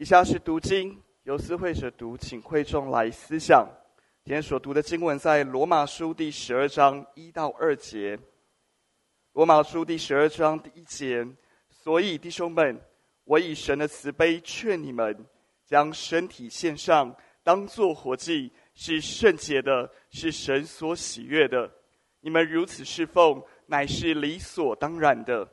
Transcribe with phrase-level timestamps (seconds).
[0.00, 3.68] 以下是读经，由思会者读，请会众来思想。
[4.24, 8.18] 今天所读的经文在罗马书第十二章一到二节。
[9.34, 11.28] 罗马书第十二章第一节，
[11.68, 12.80] 所以弟兄们，
[13.24, 15.14] 我以神的慈悲劝你们，
[15.66, 21.70] 将身体献上，当作活祭，是圣洁的，是神所喜悦的。
[22.20, 25.46] 你们如此侍奉，乃是理所当然的。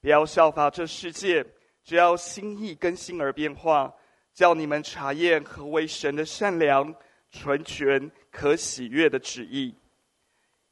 [0.00, 1.44] 不要效法这世界，
[1.88, 3.90] 只要心意更新而变化，
[4.34, 6.94] 叫你们查验何为神的善良、
[7.30, 9.74] 纯全、可喜悦的旨意。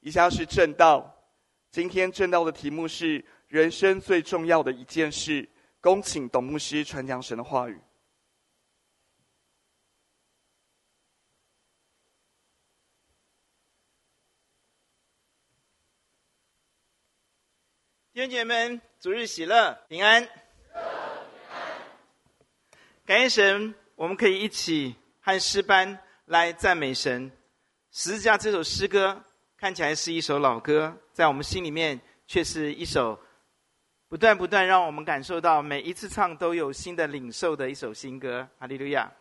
[0.00, 1.10] 以下是正道。
[1.70, 5.48] 今天正道的题目是人生最重要的一件事。
[5.80, 7.80] 恭请董牧师传讲神的话语。
[18.12, 20.45] 弟兄姐妹们，主日喜乐，平安。
[23.06, 27.30] 感谢神，我们可以一起和诗班来赞美神。
[27.92, 29.22] 十字架这首诗歌
[29.56, 33.16] 看起来是一首老歌，在我们心里面却是一首
[34.08, 38.48] 不断不断让我们感受到每一次唱都有新的领受的一首新歌。
[38.58, 39.12] 哈利路亚！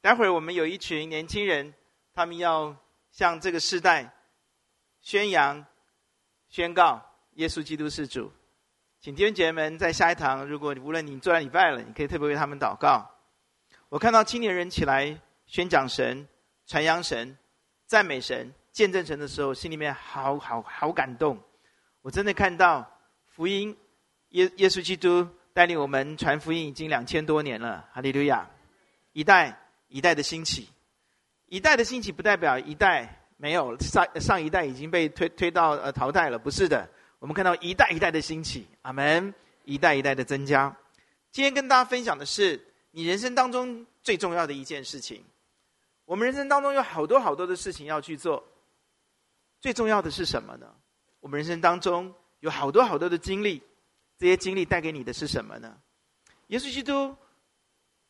[0.00, 1.74] 待会儿我们有一群年轻人，
[2.14, 2.76] 他们要
[3.10, 4.14] 向这个世代
[5.00, 5.66] 宣扬、
[6.48, 7.04] 宣告。
[7.34, 8.30] 耶稣基督是主，
[9.02, 13.10] 请弟兄姐妹们在下一堂，如果无论你做完礼拜了，你可以特别为他们祷告。
[13.88, 16.28] 我看到青年人起来宣讲神、
[16.66, 17.38] 传扬神、
[17.86, 21.38] 赞美神、见证神的时候，心里面好好好感动。
[22.02, 22.92] 我真的看到
[23.24, 23.74] 福音，
[24.28, 28.50] 耶耶稣基督带领我们传福音已经两千多年了，哈利路亚！
[29.14, 30.68] 一代一代的兴起，
[31.46, 36.86] 一代的兴起不代表一代没有上上一代已经被推推到呃淘汰了，不是的。
[37.20, 39.34] 我们看到一代一代的兴起，阿门！
[39.66, 40.74] 一代一代的增加。
[41.30, 42.58] 今天跟大家分享的是
[42.92, 45.22] 你人生当中最重要的一件事情。
[46.06, 48.42] 我们人生当中有好多好多的事情要去做，
[49.60, 50.74] 最重要的是什么呢？
[51.20, 53.62] 我们人生当中有好多好多的经历，
[54.18, 55.76] 这些经历带给你的是什么呢？
[56.46, 57.14] 耶稣基督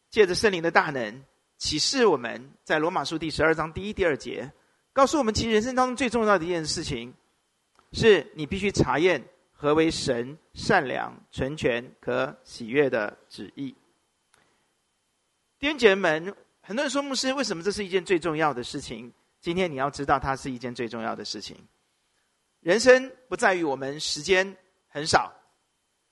[0.09, 1.25] 借着圣灵的大能
[1.59, 4.53] 启示我们，在罗马书第十二章第一、第二节，
[4.93, 7.13] 告诉我们，其实人生当中最重要的一件事情。
[7.93, 13.75] 是你必须查验何为神善良、纯全、可喜悦的旨意。
[15.59, 19.13] 弟兄们，很多人说牧师，为什么这是一件最重要的事情？
[19.41, 21.57] 今天你要知道，它是一件最重要的事情。
[22.61, 24.57] 人生不在于我们时间
[24.89, 25.33] 很少，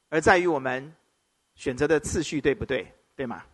[0.08, 0.92] 而在于我们
[1.54, 2.92] 选择的次序对不对？
[3.14, 3.44] 对吗？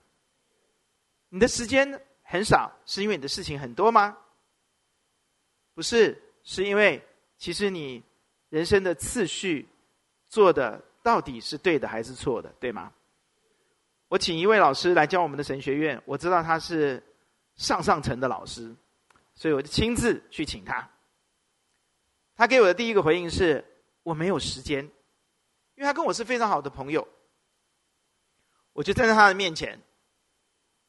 [1.29, 4.17] 你的时间很少，是因为你的事情很多吗？
[5.75, 7.06] 不是，是因为
[7.37, 8.03] 其实你。
[8.54, 9.69] 人生的次序
[10.28, 12.92] 做的到底是对的还是错的，对吗？
[14.06, 17.03] 我请一位老师来教我们的神学院，我知道他是
[17.56, 18.72] 上上层的老师，
[19.34, 20.88] 所以我就亲自去请他。
[22.37, 23.64] 他给我的第一个回应是：
[24.04, 24.84] 我没有时间，
[25.75, 27.09] 因为他跟我是非常好的朋友。
[28.72, 29.81] 我就站在他的面前，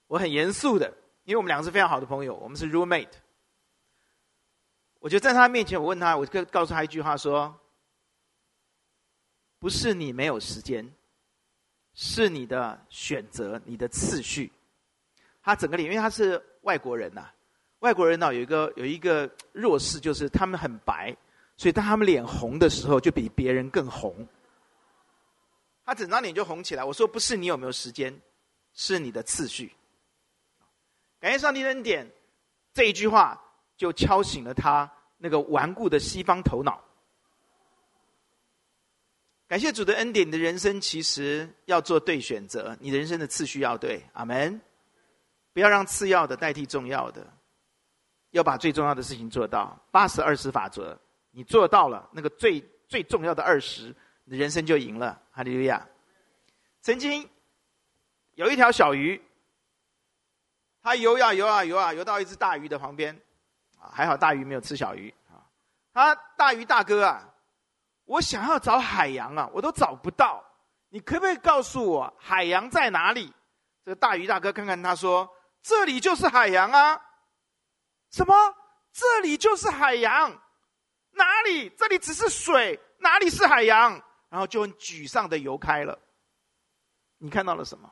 [0.06, 0.94] 我很严肃的，
[1.24, 3.25] 因为我们两个是非常好的朋友，我们是 roommate。
[5.06, 7.56] 我就在他面前，我问他，我就告诉他一句话说
[9.62, 10.92] ：“不是你没有时间，
[11.94, 14.52] 是你的选择，你的次序。”
[15.44, 17.30] 他整个脸，因为他是外国人呐、
[17.82, 21.16] 外国人呢有一个有一个弱势，就是他们很白，
[21.56, 24.28] 所以当他们脸红的时候，就比别人更红。
[25.86, 26.84] 他整张脸就红起来。
[26.84, 28.20] 我说：“不是你有没有时间，
[28.74, 29.72] 是你的次序。”
[31.22, 32.12] 感谢上帝恩典，
[32.74, 33.40] 这一句话。
[33.78, 36.84] 就敲醒了他那个顽固的西方头脑。
[39.48, 44.60] 感谢主的恩典，你的人生其实要做对选择，你人生的次序要对，阿门。
[45.54, 47.26] 不要让次要的代替重要的，
[48.32, 49.80] 要把最重要的事情做到。
[49.92, 51.00] 八十二十法则，
[51.32, 55.22] 你做到了那个最最重要的二十，你的人生就赢了。
[55.32, 55.88] 哈利路亚。
[56.82, 57.30] 曾经
[58.34, 59.22] 有一条小鱼，
[60.82, 63.18] 它游啊游啊游啊，游到一只大鱼的旁边。
[63.94, 65.44] 还好大鱼没有吃小鱼啊！
[65.94, 67.24] 他大鱼大哥啊，
[68.06, 70.44] 我想要找海洋啊，我都找不到。
[70.90, 73.34] 你可不可以告诉我海洋在哪里？
[73.84, 75.30] 这个大鱼大哥看看他说
[75.62, 77.02] ：“这里就是海洋啊！”
[78.12, 78.34] 什么？
[78.94, 80.32] 这里就是海洋？
[81.12, 81.70] 哪里？
[81.72, 84.02] 这里只是水，哪里是海洋？
[84.30, 86.00] 然后就很沮丧的游开了。
[87.18, 87.92] 你看到了什么？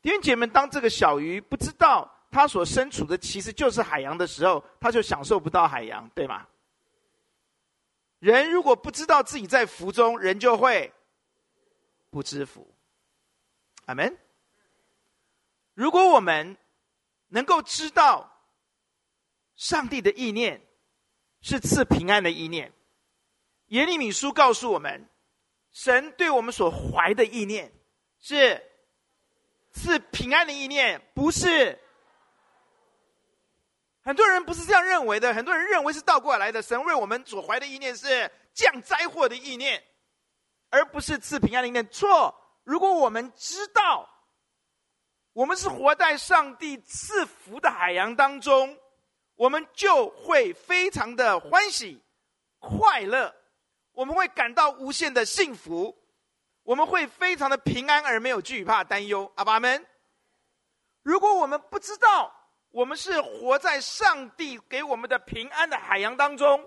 [0.00, 2.10] 弟兄姐妹，当这个小鱼不知道。
[2.30, 6.46] 他所身处的其实就是海洋的时候，他就享受不到海洋，对吗？
[8.18, 10.92] 人如果不知道自己在福中，人就会
[12.10, 12.74] 不知福。
[13.86, 14.18] 阿门。
[15.74, 16.56] 如果我们
[17.28, 18.42] 能够知道
[19.54, 20.60] 上帝的意念
[21.40, 22.72] 是赐平安的意念，
[23.66, 25.08] 耶利米书告诉我们，
[25.72, 27.72] 神对我们所怀的意念
[28.18, 28.62] 是
[29.72, 31.78] 赐平安的意念，不是。
[34.06, 36.62] 很多人不是这样认为的，很多人认为是倒过来的。
[36.62, 39.82] 神为我们所怀的意念是降灾祸的意念，
[40.70, 41.84] 而不是赐平安的意念。
[41.88, 42.32] 错！
[42.62, 44.08] 如果我们知道，
[45.32, 48.78] 我们是活在上帝赐福的海洋当中，
[49.34, 52.00] 我们就会非常的欢喜、
[52.60, 53.34] 快乐，
[53.90, 55.92] 我们会感到无限的幸福，
[56.62, 59.32] 我们会非常的平安而没有惧怕、担忧。
[59.34, 59.84] 阿爸们，
[61.02, 62.32] 如果我们不知道，
[62.76, 66.62] 我们是活在上帝给我们的平安的海洋当中，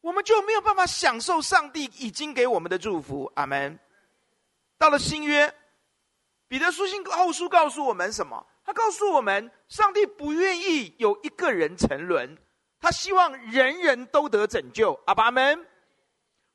[0.00, 3.30] 我们就没有办法享受上帝已经给我们的祝福。
[3.34, 3.78] 阿门。
[4.78, 5.54] 到了新约，
[6.48, 8.46] 彼得书信后书告诉我们什么？
[8.64, 12.38] 他告诉我们，上帝不愿意有一个人沉沦，
[12.80, 14.98] 他希望人人都得拯救。
[15.04, 15.66] 阿爸们，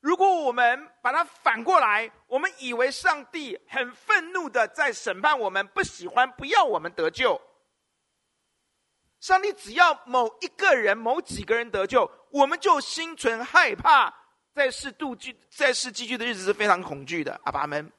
[0.00, 7.40] 如果我们把它反过来，我们以为上帝很愤怒的在审判我们，不喜欢，不要我们得救。
[9.24, 14.12] 上帝只要某一个人、某几个人得救，我们就心存害怕，
[14.54, 17.40] 在世度居、在世寄居的日子是非常恐惧的。
[17.44, 17.90] 阿爸们，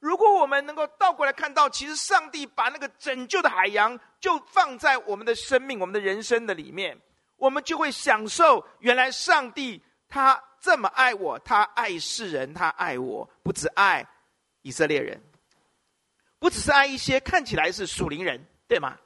[0.00, 7.00] 如果我们能够倒过来看到，其实上帝把那个拯救的海洋就放在我们的生命、我们的人生的里面，
[7.36, 14.04] 我们就会享受原来上帝他这么爱我，他爱世人，他爱我，不只爱
[14.62, 15.22] 以色列人，
[16.40, 18.98] 不只是爱一些看起来是属灵人，对吗？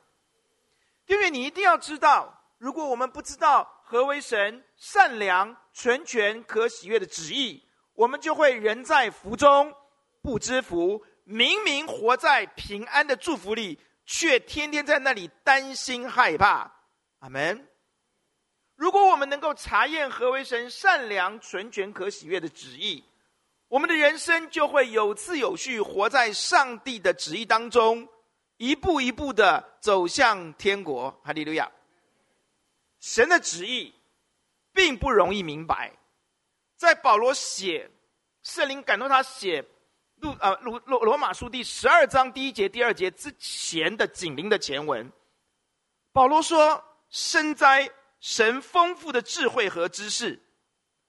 [1.06, 7.62] 因为你一定要知道，如果我们不知道何为神善良、纯全、可喜悦的旨意，
[7.94, 9.75] 我们就会人在福中
[10.22, 16.72] 不知福，明明活在平安的祝福里，却天天在那里担心害怕。
[17.19, 17.69] 阿门。
[18.76, 23.04] 如果我们能够查验何为神善良、纯全、可喜悦的旨意，
[23.69, 28.08] 我们的人生就会有次有序活在上帝的旨意当中。
[28.62, 31.69] 一步一步的走向天国，哈利路亚！
[33.00, 33.93] 神的旨意
[34.73, 35.93] 并不容易明白，
[36.76, 37.91] 在保罗写
[38.44, 39.64] 圣灵感动他写
[40.19, 45.11] 路啊罗罗罗马书第十二章第一节第二节之前的紧邻的前文，
[46.12, 50.41] 保罗说：“深哉神丰富的智慧和知识，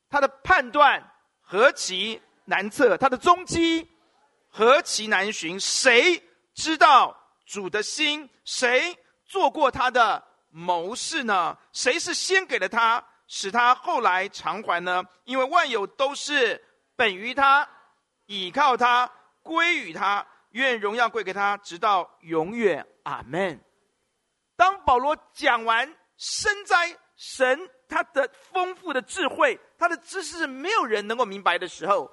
[0.10, 1.08] 他的判断
[1.40, 3.88] 何其难测，他的踪迹
[4.50, 6.20] 何其难寻，谁
[6.56, 7.16] 知道？”
[7.54, 8.98] 主的心，谁
[9.28, 11.56] 做过他的谋士呢？
[11.72, 15.04] 谁是先给了他，使他后来偿还呢？
[15.26, 16.60] 因为万有都是
[16.96, 17.70] 本于他，
[18.26, 19.08] 倚靠他，
[19.44, 22.84] 归于他，愿荣耀归给他，直到永远。
[23.04, 23.64] 阿门。
[24.56, 32.10] 当保罗讲完深哉神他的丰富的智慧，他的知识没有人能够明白的时候，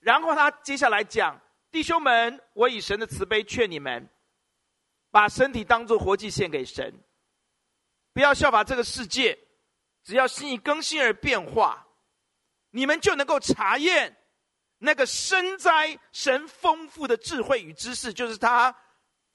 [0.00, 1.40] 然后他接下来讲。
[1.76, 4.08] 弟兄们，我以神的慈悲劝你们，
[5.10, 7.04] 把身体当作活祭献给神，
[8.14, 9.38] 不要效法这个世界，
[10.02, 11.86] 只要心意更新而变化，
[12.70, 14.16] 你们就能够查验
[14.78, 18.74] 那个深哉神丰富的智慧与知识，就是他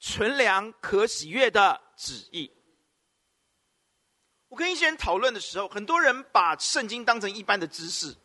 [0.00, 2.50] 纯良可喜悦的旨意。
[4.48, 8.16] 我跟一些人讨论的时候，很多人把圣经当成一般的知识，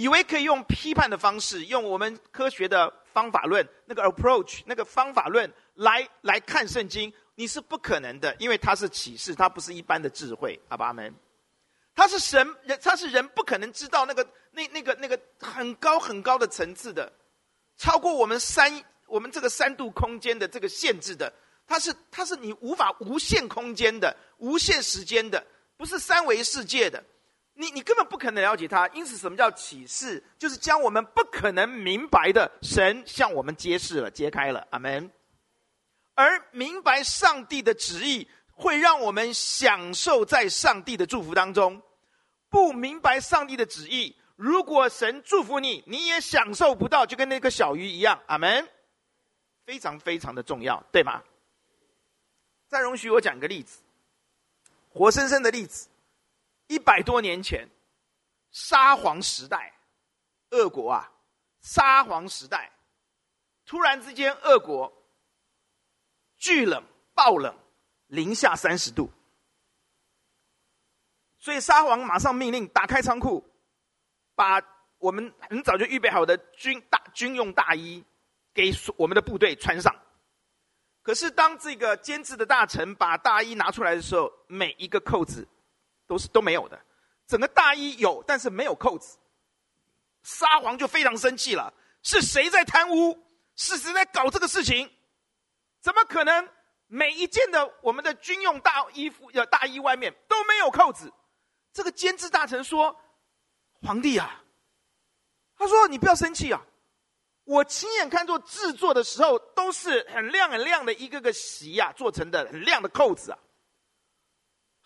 [0.00, 2.92] 以为可以用批判的方式，用我们科学的。
[3.12, 10.58] 方法论那个 approach 那个方法论来来看圣经，你是不可能的，因为它是启示，它不是一般的智慧。
[10.68, 11.12] 阿爸们，
[11.92, 17.12] 它是神人，它是人不可能知道那个那那个那个很高很高的层次的，
[17.76, 21.32] 超过我们三我们这个三度空间的这个限制的，
[21.66, 25.44] 它是它是你无法无限空间的、无限时间的，
[25.76, 27.02] 不是三维世界的。
[27.60, 30.24] 你你根本不可能了解他，因此什么叫启示？
[30.38, 34.66] 就是将我们不可能明白的神向我们揭示了、揭开了。
[34.70, 35.10] 阿门。
[36.14, 41.82] 而明白上帝的旨意，会让我们享受在上帝的祝福当中。
[42.48, 48.22] 不明白上帝的旨意，如果神祝福你，你也享受不到，就跟那个小鱼一样。
[48.26, 48.66] 阿门。
[49.66, 51.22] 非常非常的重要，对吗？
[52.68, 53.80] 再容许我讲个例子，
[54.88, 55.88] 活生生的例子。
[56.70, 57.68] 一百多年前，
[58.52, 59.74] 沙皇时代，
[60.50, 61.10] 俄国啊，
[61.60, 62.70] 沙皇时代，
[63.66, 64.92] 突然之间，俄国
[66.36, 66.80] 巨冷
[67.12, 67.52] 暴冷，
[68.06, 69.10] 零下三十度，
[71.38, 73.44] 所以沙皇马上命令打开仓库，
[74.36, 74.62] 把
[74.98, 78.04] 我们很早就预备好的军大军用大衣
[78.54, 79.92] 给我们的部队穿上，
[81.02, 85.48] 可是当这个监制的大臣把大衣拿出来的时候，每一个扣子
[86.10, 86.76] 都是都没有的，
[87.28, 89.16] 整个大衣有，但是没有扣子。
[90.24, 93.16] 沙皇就非常生气了，是谁在贪污？
[93.54, 94.90] 是谁在搞这个事情？
[95.80, 96.48] 怎么可能
[96.88, 101.12] 每一件的我们的军用大衣服、要大衣外面都没有扣子？
[101.72, 103.00] 这个监制大臣说
[103.80, 104.42] ：“皇帝啊，
[105.56, 106.60] 他说你不要生气啊。”
[107.46, 113.38] 我亲眼看作制作的时候，都是很亮很亮的一个个席呀、啊、做成的很亮的扣子啊。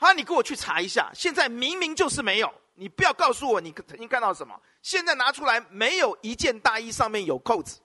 [0.04, 7.80] 好，你给我去查一下，现在明明就是没有，你不要告诉我你曾经看到什么，现在拿出来没有一件大衣上面有扣子。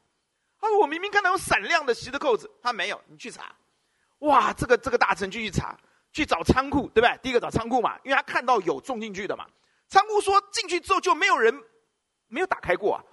[0.59, 3.55] 啊我明明看到有闪亮的锡的扣子，他没有，你去查。
[4.17, 5.79] 哇，这个这个大臣就去查，
[6.11, 7.17] 去找仓库，对不对？
[7.23, 9.47] 第一个找仓库嘛，因为他看到有种进去的嘛。
[9.87, 11.63] 仓库说进去之后就没有人
[12.27, 13.03] 没有打开过啊。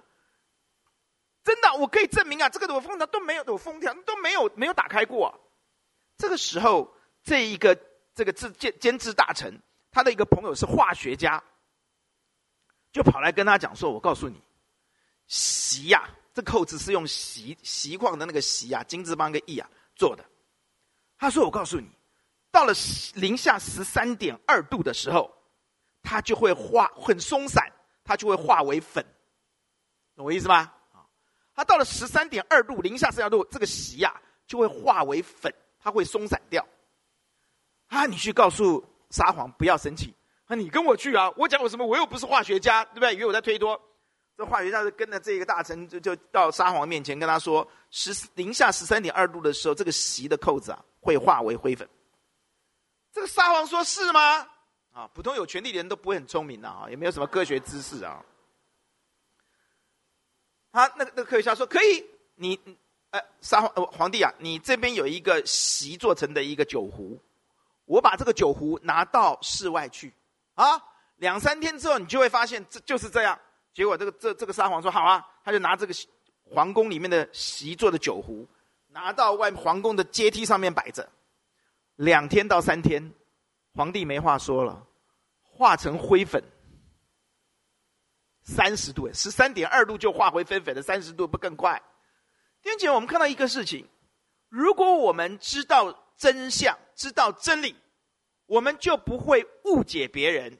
[1.45, 5.33] 真的，我可以证明啊，这个我封条都没有，有封条都没有，没有打开过。
[6.17, 7.79] 这个时候，这一个
[8.17, 11.41] 这个制监监制大臣，他的一个朋友是化学家，
[12.91, 14.41] 就跑来跟他讲说：“我告诉你，
[15.27, 20.25] 锡呀，这扣子是用锡锡矿的那个锡呀，金字旁个义啊做的。”
[21.15, 21.87] 他说：“我告诉你，
[22.49, 22.73] 到了
[23.13, 25.31] 零下十三点二度的时候，
[26.01, 27.71] 它就会化很松散，
[28.03, 29.05] 它就会化为粉，
[30.15, 31.05] 懂我意思吗？”啊
[31.53, 36.67] 它到了十三点二度，零下十二度，这个锡呀就会化为粉，它会松散掉。
[37.87, 40.13] 啊，你去告诉沙皇不要生气。
[40.45, 41.85] 啊，你跟我去啊，我讲我什么？
[41.85, 43.13] 我又不是化学家，对不对？
[43.15, 43.79] 以为我在推脱。
[44.37, 51.89] 这化学家就跟着这个大臣就就到沙皇面前跟他说：十零下十三点二度的时候，这个席的扣子啊会化为灰粉。
[53.11, 54.47] 这个沙皇说是吗？
[54.93, 58.23] 啊，普通有权力的人都不会很聪明的啊，也没有什么科学知识啊。
[60.71, 62.59] 他那个那个科学家说可以，你
[63.09, 67.19] 呃沙皇皇帝啊，你这边有一个席做成的一个酒壶，
[67.87, 70.13] 我把这个酒壶拿到室外去
[70.53, 70.79] 啊，
[71.15, 73.39] 两三天之后你就会发现这就是这样。
[73.73, 75.93] 结果这个这这个沙皇说好啊，他就拿这个
[76.43, 78.47] 皇宫里面的席做的酒壶，
[78.87, 81.09] 拿到外皇宫的阶梯上面摆着，
[81.95, 83.13] 两天到三天，
[83.73, 84.85] 皇帝没话说了，
[85.41, 86.43] 化成灰粉。
[88.43, 91.81] 三十度，十三点二度就化回粉粉的，三十度不更快？
[92.61, 93.85] 弟兄姐，我们看到一个事情：
[94.49, 97.75] 如果我们知道真相，知道真理，
[98.45, 100.57] 我们就不会误解别人。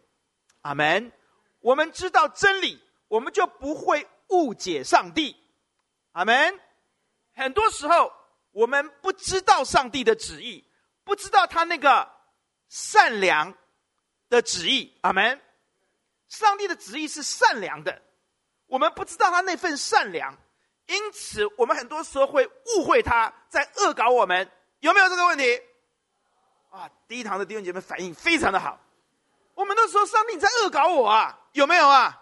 [0.62, 1.12] 阿门。
[1.60, 5.36] 我们知道真理，我们就不会误解上帝。
[6.12, 6.60] 阿门。
[7.34, 8.14] 很多时候，
[8.52, 10.64] 我们不知道上帝的旨意，
[11.04, 12.10] 不知道他那个
[12.70, 13.54] 善良
[14.30, 14.98] 的旨意。
[15.02, 15.42] 阿门。
[16.30, 18.02] 上帝的旨意是善良的，
[18.68, 20.38] 我们不知道他那份善良，
[20.88, 24.50] 因此我们很多时候会误会他在恶搞我们，
[24.80, 25.62] 有没有这个问题？
[26.70, 28.80] 啊，第一堂的弟兄姐妹反应非常的好，
[29.54, 32.22] 我们都说上帝在恶搞我啊，有没有啊？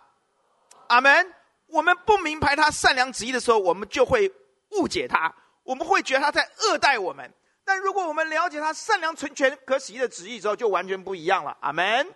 [0.88, 1.34] 阿门。
[1.68, 4.32] 我们不明白他善良旨意的时候，我们就会
[4.72, 5.34] 误解他，
[5.64, 7.34] 我们会觉得他在恶待我们。
[7.64, 11.58] 但如果我们了解他善良、纯全、可喜的旨意之后，就完全不一样了。
[11.62, 12.14] 阿门。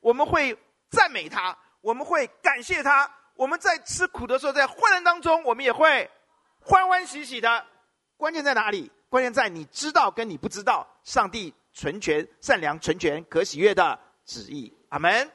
[0.00, 0.56] 我们会。
[0.88, 3.10] 赞美他，我们会感谢他。
[3.34, 6.08] 我们在吃苦的时候，在患难当中，我们也会
[6.60, 7.66] 欢欢喜喜的。
[8.16, 8.90] 关键在哪里？
[9.16, 14.70] 关键在你知道跟你不知道上帝纯全、善良、纯全、可喜悦的旨意。
[14.90, 15.32] 阿门。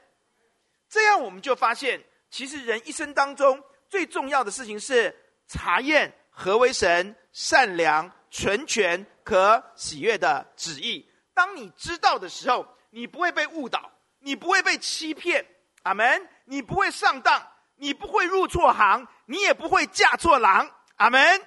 [0.88, 3.60] 这样我们就发现，其实人一生当中
[3.90, 11.10] 最重要的事情是查验何为神善良、纯全、可喜悦的旨意。
[11.34, 13.92] 当你知道的时候，你不会被误导。
[14.20, 15.44] 你不会被欺骗，
[15.82, 16.30] 阿门。
[16.46, 17.42] 你不会上当，
[17.78, 21.42] 你不会入错行，你也不会嫁错郎，阿门。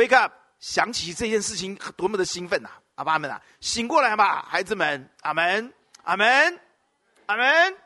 [0.00, 6.58] Wake up，想起这件事情多么的兴奋呐、阿爸们啊，醒过来吧，孩子们，阿门，阿门，
[7.26, 7.76] 阿门。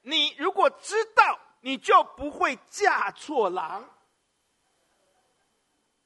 [0.00, 3.84] 你如果知道，你就不会嫁错郎，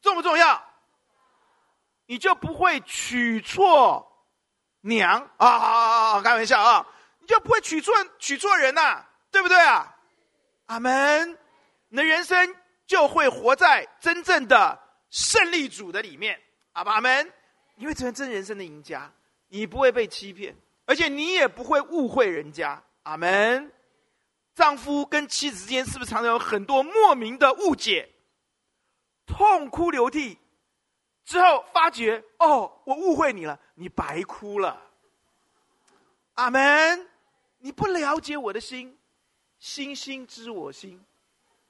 [0.02, 0.60] 重不重要？
[2.06, 4.10] 你就不会娶错。
[4.80, 6.20] 娘啊啊啊！
[6.20, 6.84] 开玩笑啊，
[7.20, 9.94] 你就不会娶错娶错人呐、对不对啊？
[10.66, 11.38] 阿门。
[11.90, 12.56] 你的人生
[12.88, 14.80] 就会活在真正的
[15.14, 16.40] 胜利组的里面，
[16.72, 17.32] 阿爸阿门。
[17.76, 19.12] 你会成为真人生的赢家，
[19.46, 20.56] 你不会被欺骗，
[20.86, 23.70] 而且你也不会误会人家，阿门。
[24.56, 28.08] 丈夫跟妻子之间是不是常常有很多莫名的误解，
[29.24, 30.36] 痛哭流涕？
[31.24, 34.82] 之后发觉，哦，我误会你了，你白哭了。
[36.34, 37.08] 阿门。
[37.58, 38.98] 你不了解我的心，
[39.58, 41.00] 星星知我心，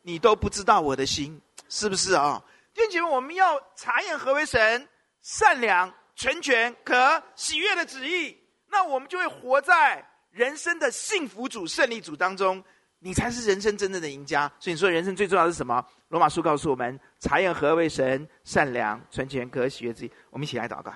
[0.00, 2.42] 你都不知道我的心，是不是啊？
[2.74, 4.88] 弟兄姐妹，我们要查验何为神
[5.22, 8.36] 善良、纯全、可喜悦的旨意，
[8.68, 12.62] 那我们就会活在人生的幸福主、胜利主当中。
[12.98, 14.50] 你才是人生真正的赢家。
[14.58, 15.86] 所以你说人生最重要的是什么？
[16.08, 20.12] 罗马书告诉我们：查验何为神善良、纯全、可喜悦之意。
[20.30, 20.90] 我们一起来祷告。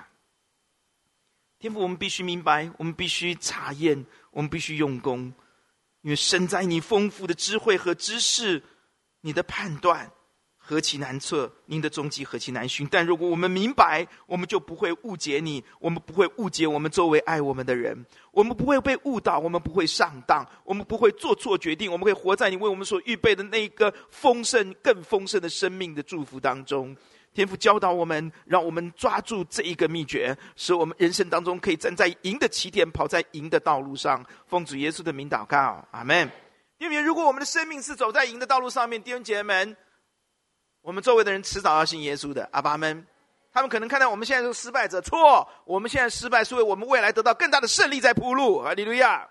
[1.59, 5.31] 天父，我们必须明白，我们必须查验，我们必须用功，
[6.01, 8.63] 因为身在你丰富的智慧和知识，
[9.21, 10.11] 你的判断。
[10.69, 12.87] 何其难测，您的踪迹何其难寻。
[12.91, 26.95] 但如果我们明白，我们就不会误解你，我们不会误解我们周围爱我们的人，我们不会被误导，我们不会上当，我们不会做错决定，我们会活在你为我们所预备的那一个丰盛、更丰盛的生命的祝福当中。
[27.33, 34.23] 天父教导我们，让我们抓住这一个秘诀，使我们人生当中可以站在赢的起点，跑在赢的道路上。
[34.45, 36.29] 奉主耶稣的名祷告，阿门。
[36.77, 39.75] 因为如果我们的生命是走在赢的道路上面，弟兄姐妹们。
[40.81, 43.05] 我们周围的人迟早要信耶稣的，阿爸们，
[43.51, 49.27] 他们可能看到我们现在是失败者，错，我们现在失败是为我们未来得到更大的胜利在铺路，哈利路亚！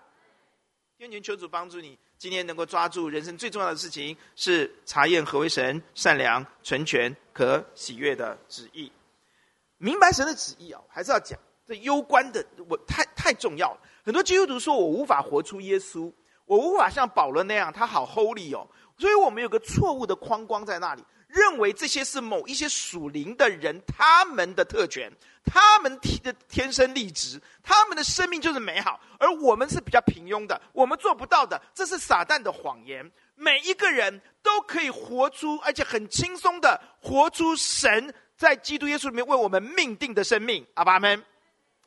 [0.97, 8.91] 愿求主帮助你，今天能够抓住人生最重要的事情，是查验何为神善良、纯全、可喜悦的旨意。
[9.77, 13.79] 明白神的旨意啊，还是要讲这攸关的，我太太重要了。
[14.03, 16.11] 很多基督徒说我无法活出耶稣，
[16.45, 21.03] 我无法像保罗那样，他好 holy 哦，所以我们有个错误的框框在那里。
[21.29, 25.11] 认为这些是某一些属灵的人，他们的特权，
[25.45, 33.09] 他们天的天生丽质，他们的生命就是美好，而我们是比较平庸的，我们做不到的，这是撒旦的谎言。
[33.35, 40.65] 每一个人都可以活出，而且很轻松的活出神在基督耶稣里面为我们命定的生命。
[40.73, 41.23] 阿爸阿们，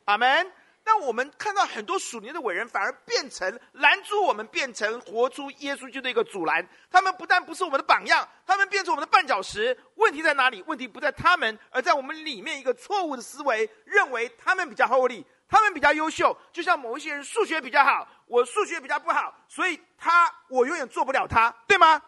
[0.04, 0.52] 阿们。
[0.84, 6.68] 但我们看到很多属灵的伟人，反而变成拦住我们，变成活出耶稣基督的一个阻拦。
[6.90, 9.78] 他们不但不是我们的榜样，他们变成我们的绊脚石。
[9.94, 10.62] 问题在哪里？
[10.66, 16.36] 问题不在他们，而在我们里面一个错误的思维，认为他们比较 holy，他们比较优秀。
[16.52, 22.02] 就像某一些人数学比较好，我数学比较不好，所以他我永远做不了他，对吗？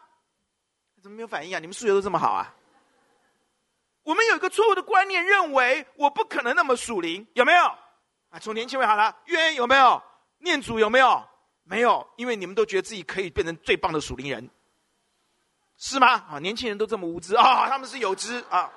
[1.01, 1.61] 怎么没有反应啊？
[1.61, 2.53] 你们数学都这么好啊？
[4.03, 7.79] 我们有一个错误的观念，认为我不可能那么属灵，有没有？
[8.35, 10.03] 啊，从年轻为好了，愿有没有？
[10.38, 11.25] 念主有没有？
[11.62, 14.51] 没有，因为你们都觉得自己可以变成最棒的属灵人，
[15.77, 16.09] 是吗？
[16.29, 18.73] 啊，年轻人都这么无知啊，他们是有知啊。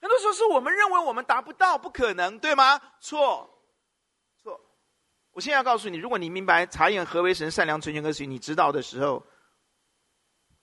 [0.00, 2.80] 很多时候是我们认为我们达不到，不可能，对吗？
[3.00, 3.48] 错，
[4.42, 4.60] 错。
[5.30, 9.24] 我现在要告诉你，如果你明白查验何为神善良、纯全、可喜，你知道的时候，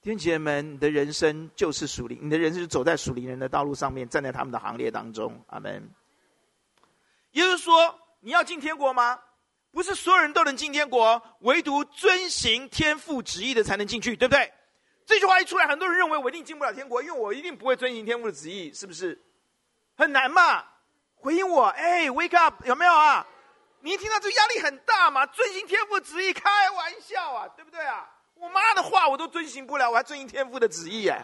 [0.02, 5.44] 弟兄姐们，你的人生就是属灵，你的人生就走在属灵人的道路上面，站在他们的行列当中。
[5.48, 5.90] 阿门。
[7.32, 9.20] 也就是说，你要进天国吗？
[9.72, 14.52] 不是所有人都能进天国，唯独遵行天父旨意的才能进去，对不对？
[15.06, 19.20] 这句话一出来，很多人认为我一定进不了天国，因为我一定不会遵行天父的旨意，是不是？
[19.96, 20.66] 很难嘛？
[21.16, 23.26] 回应我，哎，wake up，有没有啊？
[23.80, 25.26] 你一听到这压力很大嘛？
[25.26, 28.10] 遵行天父旨意，开玩笑啊，对不对啊？
[28.36, 31.24] 我妈的话我都遵行不了，我还遵行天父的旨意，哎，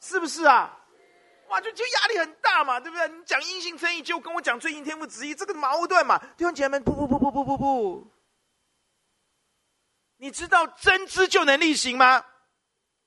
[0.00, 0.74] 是不是啊？
[1.48, 3.08] 哇，就就压力很大嘛，对不对？
[3.08, 6.18] 你讲因信称义，就跟我讲遵行天父旨意，这个矛盾嘛。
[6.36, 8.12] 弟兄姐妹们，不不不不不不不，
[10.18, 12.24] 你知道真知就能力行吗？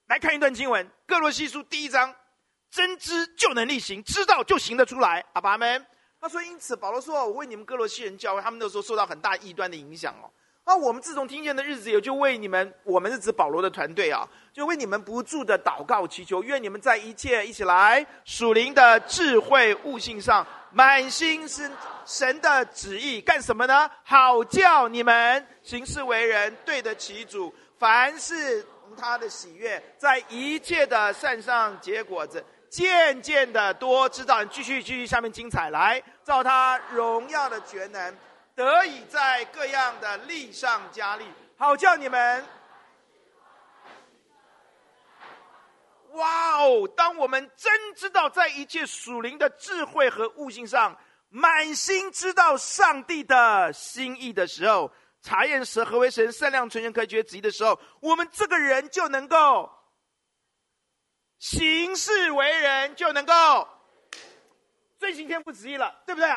[0.08, 2.16] 来看一段经文，《歌罗西书》第一章，
[2.72, 5.24] 真知就能力行，知道就行得出来。
[5.34, 5.86] 阿爸们，
[6.20, 10.32] 他说，因此保罗说，我为你们歌罗西人教会，他们那时候受到很大异端的影响哦。
[10.70, 21.68] 那我们自从听见的日子，也就为你们，我们是指保罗的团队啊，就为你们不住的祷告祈求，愿你们在一切一起来属灵的智慧悟性上，满心是
[22.06, 23.90] 神的旨意，干什么呢？
[24.04, 28.64] 好叫你们行事为人对得起主，凡事
[28.96, 34.46] 他的喜悦，在一切的善上结果子，渐渐的多知道。
[34.46, 38.16] 继续继续，下面精彩来，照他荣耀的全能。
[38.60, 41.26] 得以在各样的力上加力，
[41.58, 42.46] 好叫你们。
[46.10, 46.86] 哇哦！
[46.94, 50.94] 当我们真知道在一切属灵的智慧和悟性上，
[51.30, 54.92] 满心知道上帝的心意的时候，
[55.22, 59.72] 查验神何为神善良、纯全、可喜悦旨意的时候，我们这个人就能够
[61.38, 63.66] 行事为人，就能够
[64.98, 66.30] 遵行天父旨意了，对不对？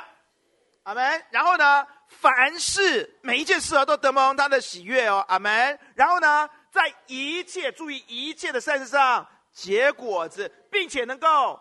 [0.84, 1.24] 阿门。
[1.30, 1.84] 然后呢？
[2.20, 5.78] 凡事每一件事啊，都得蒙他的喜悦哦，阿门。
[5.94, 11.60] 然后呢，在一切注意一切的善事上结果子，并且能够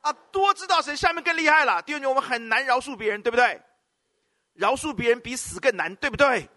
[0.00, 0.96] 啊多知道神。
[0.96, 3.60] 下面更厉害了，第二点，我们很难饶恕别人，对不对？
[4.54, 6.48] 饶恕别人比死更难，对不对？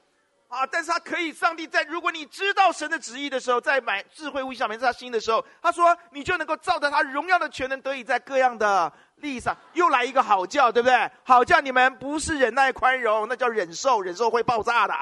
[0.48, 9.56] 啊，但是他可以，上帝在如果你知道神的旨意的时候，在买智慧物上面，在他心的时候，他说你就能够照着他荣耀的权能，得以在各样的利益上。
[9.74, 11.12] 又来一个好叫，对不对？
[11.26, 14.94] 好叫你们不是忍耐宽容，那叫忍受，忍受会爆炸的，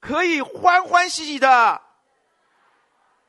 [0.00, 1.80] 可以欢欢喜喜的。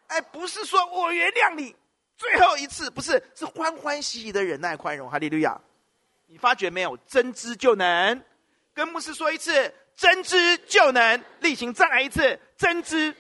[0.08, 1.76] 哎，不是说我原谅你，
[2.18, 5.08] 最后一次不是，是欢欢喜喜的忍耐宽容。
[5.08, 5.56] 哈利路亚！
[6.26, 6.98] 你发觉没有？
[7.06, 8.24] 真知就能
[8.74, 9.72] 跟牧师说一次。
[9.98, 12.40] 真知就能力行，再来一次。
[12.56, 13.14] 真知，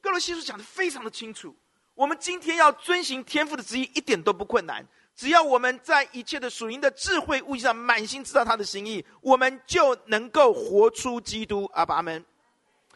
[0.00, 1.54] 各罗西书讲的非常的清楚。
[1.94, 4.86] 我们今天要遵行天父的旨意，一点都不困难。
[5.16, 11.68] 只要我们在一切的属灵的智慧悟性上满心知道他的心意，我们就能够活出基督。
[11.74, 12.24] 阿爸阿门。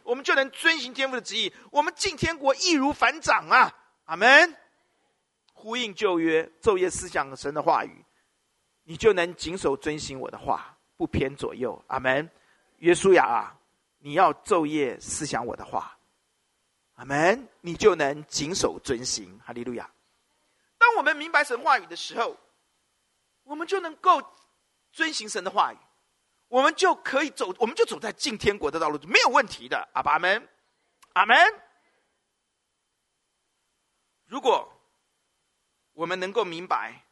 [0.03, 3.75] 我们就能遵行天父的旨意，我们进天国易如反掌啊！
[4.05, 4.57] 阿门。
[5.53, 8.05] 呼应旧约，昼夜思想神的话语，
[8.85, 10.77] 你就能谨守遵行我的话。
[11.01, 12.31] 不偏左右，阿门。
[12.77, 13.57] 约书亚啊，
[14.01, 15.97] 你要昼夜思想我的话，
[16.97, 19.41] 阿门，你就能谨守遵行。
[19.43, 19.91] 哈利路亚。
[20.77, 22.37] 当我们明白神话语的时候，
[23.45, 24.21] 我们就能够
[24.93, 25.79] 遵行神的话语，
[26.49, 29.89] 我们就可以走，我们就走在进天国的道路，没有问题的。
[29.95, 30.49] 阿爸，阿门，
[31.15, 31.35] 阿门。
[34.27, 34.71] 如果
[35.95, 37.07] 我们能够明白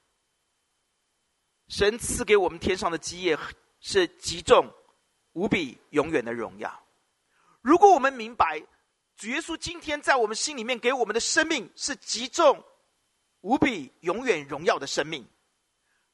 [1.68, 3.38] 神赐给我们天上的基业。
[3.80, 4.68] 是极重、
[5.32, 6.82] 无比、永远的荣耀。
[7.60, 8.62] 如果我们明白
[9.16, 12.64] 主耶稣今天在我们心里面给我们的生命是极重、
[13.40, 15.28] 无比、永远荣耀的生命，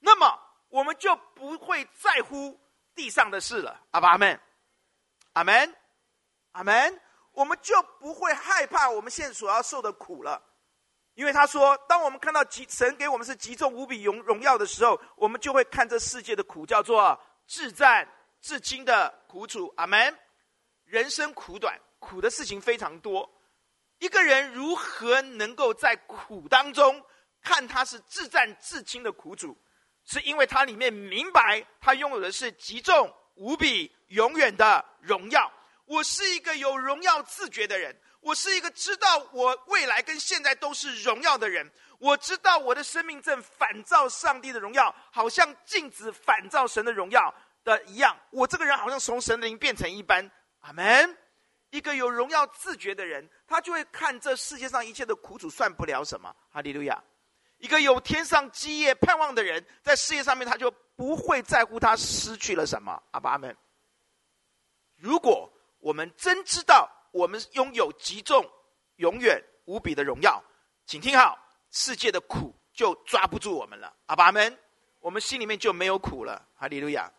[0.01, 2.59] 那么我们就不会在乎
[2.95, 3.81] 地上的事了。
[3.91, 4.41] 阿爸阿门，
[5.33, 5.77] 阿门，
[6.53, 7.01] 阿门。
[7.33, 10.41] 我们就不会害怕我们现在所要受的苦了，
[11.15, 17.21] 因为他说，当我们看到极神给我们是极重无比荣荣耀的时候，我们就会看这世界的苦叫做。
[17.47, 18.09] 至暂
[18.41, 20.19] 至轻的苦楚，阿门。
[20.85, 23.29] 人生苦短，苦的事情非常多。
[23.99, 27.03] 一个人如何能够在苦当中
[27.41, 29.57] 看他是至暂至轻的苦楚？
[30.05, 35.51] 是因为他里面明白，他拥有的是极重无比、永远的荣耀。
[35.87, 41.71] 我是一个有荣耀自觉的人，我是一个知道我未来跟现在都是荣耀的人。
[42.05, 48.15] 我知道我的生命正反照上帝的荣耀，好像镜子反照神的荣耀的一样。
[48.29, 50.31] 我这个人好像从神灵变成一般。
[50.61, 51.17] 阿门。
[51.71, 56.37] 一个有荣耀自觉的人，他就会看这世界上一切的苦楚算不了什么。
[56.53, 57.03] 哈利路亚。
[57.57, 63.03] 一个有天上基业盼望的人，在事业上面他就不会在乎他失去了什么。
[63.13, 63.57] 阿爸阿门。
[64.97, 68.47] 如果我们真知道我们拥有极重、
[68.97, 70.45] 永远无比的荣耀，
[70.85, 71.39] 请听好。
[71.75, 74.57] 世界的苦就抓不住我们了，阿爸们，
[75.01, 76.49] 我们心里面就没有苦了。
[76.55, 77.13] 哈利路亚，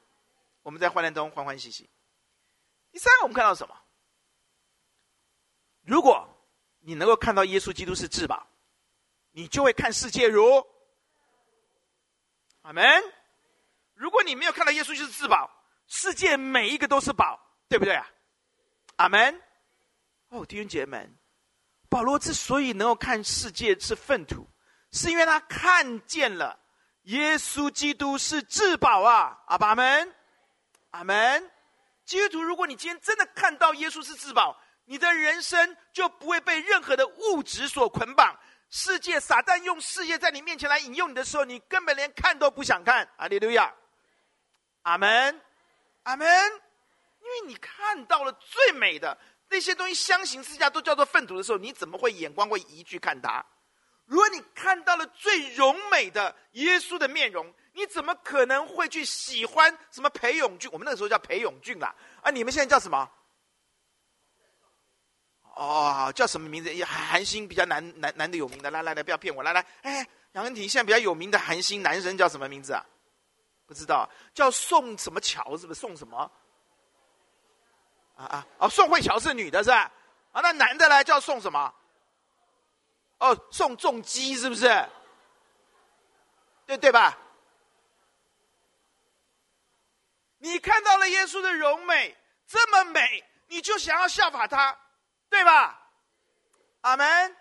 [0.63, 1.89] 我们在患难中欢欢喜喜。
[2.89, 3.75] 第三个，我们看到什么？
[5.81, 6.25] 如果
[6.79, 8.47] 你能够看到耶稣基督是至宝，
[9.33, 10.65] 你就会看世界如
[12.61, 13.03] 阿门。
[13.93, 15.51] 如果你没有看到耶稣就是至宝，
[15.87, 17.37] 世界每一个都是宝，
[17.67, 18.09] 对不对啊？
[18.95, 19.41] 阿门。
[20.29, 21.17] 哦，弟兄姐妹们。
[21.89, 24.49] 保罗之所以能够看世界是粪土，
[24.91, 26.59] 是因为他看见了
[27.03, 29.37] 耶稣基督是至宝啊！
[29.47, 30.13] 阿爸们，
[30.91, 31.51] 阿门。
[32.03, 38.37] 基督徒，如果你今天真的看到耶稣是至宝，你的人生就不会被任何的物质所捆绑。
[38.69, 43.07] 世界撒旦用世界在你面前来引诱你的时候，你根本连看都不想看。
[43.17, 43.73] 阿利路亚，
[44.81, 45.41] 阿门，
[46.03, 46.27] 阿门。
[47.21, 49.17] 因为你看到了最美的。
[49.49, 53.45] 那些东西相形之下都叫做粪土的时候，你怎么会眼光会移去看他？
[54.05, 60.69] 如果你看到了最荣美的耶稣的面容，你怎么可能会去喜欢什么裴勇俊？
[60.71, 63.09] 我们那个时候叫裴勇俊啦，啊，你们现在叫什么？
[65.55, 66.69] 哦，叫什么名字？
[66.83, 72.85] 韩星比较男男男的有名的，来来来，不要骗我，来来，哎，杨恩婷现在比较有名的韩星男生叫什么名字啊？
[73.65, 75.79] 不知道，叫宋什么乔是不是？
[75.79, 76.31] 宋什么？
[78.15, 79.91] 啊啊，宋慧乔是女的是吧？
[80.31, 81.03] 啊，那男的呢？
[81.03, 81.73] 叫宋什么？
[83.19, 84.67] 哦，宋仲基是不是？
[86.65, 87.17] 对对吧？
[90.37, 92.15] 你看到了耶稣的荣美，
[92.47, 94.77] 这么美，你就想要效法他，
[95.29, 95.79] 对吧？
[96.81, 97.35] 阿门。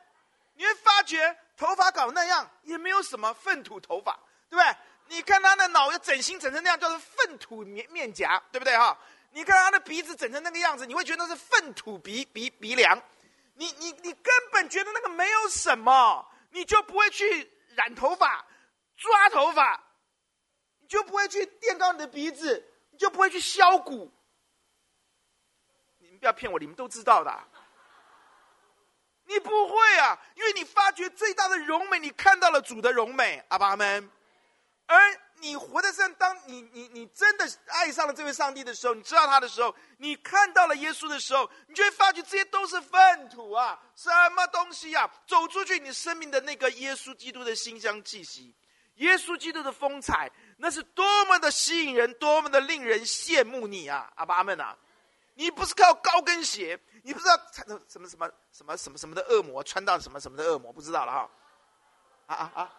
[0.57, 4.13] 你会发觉头发搞那样也没有什么粪土头发，
[4.49, 4.77] 对不对？
[5.09, 8.97] 你看他的脑要整形整成那样，叫做粪土面面颊，对不对哈？
[9.35, 12.97] 你看他的鼻子整成那个样子，你会觉得是粪土鼻鼻鼻梁，
[13.55, 18.47] 你你你根本觉得那个没有什么，你就不会去染头发、
[18.97, 19.83] 抓头发，
[20.79, 24.09] 你就不会去垫高你的鼻子，你就不会去削骨。
[25.99, 27.37] 你们不要骗我，你们都知道的。
[29.25, 34.09] 你不会啊，因为你发觉最大的荣美，你看到了主的荣美，阿爸们。
[34.87, 45.09] 而你活在上，当你你你真的爱上了这位上帝的时候，你知道他的时候，你看到了耶稣的时候，你就会发觉这些都是粪土啊，什么东西啊？
[45.27, 48.55] 走出去，你生命的那个耶稣基督的馨香气息，
[48.95, 54.75] 耶稣基督的风采，那是多么的吸引人，多么的令人羡慕你啊，阿爸们啊！
[55.35, 61.31] 你不是靠高跟鞋，你不知道什么什么什么什么什么什么的恶魔穿到什么什么的恶魔，不知道了哈。
[62.27, 62.73] 啊啊啊！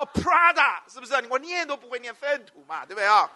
[0.00, 1.14] 哦，Prada 是不是？
[1.28, 3.30] 我念都不会念粪土嘛，对不对啊？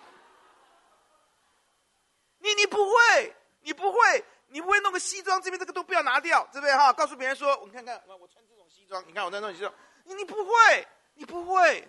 [2.38, 6.92] 你你不会，你不会，你不会弄个西装，这边这个都不要拿掉，对不对哈？
[6.92, 9.72] 告诉别人说，我看看，我穿这种西装，你看我在弄西装，
[10.04, 11.88] 你你不会，你不会。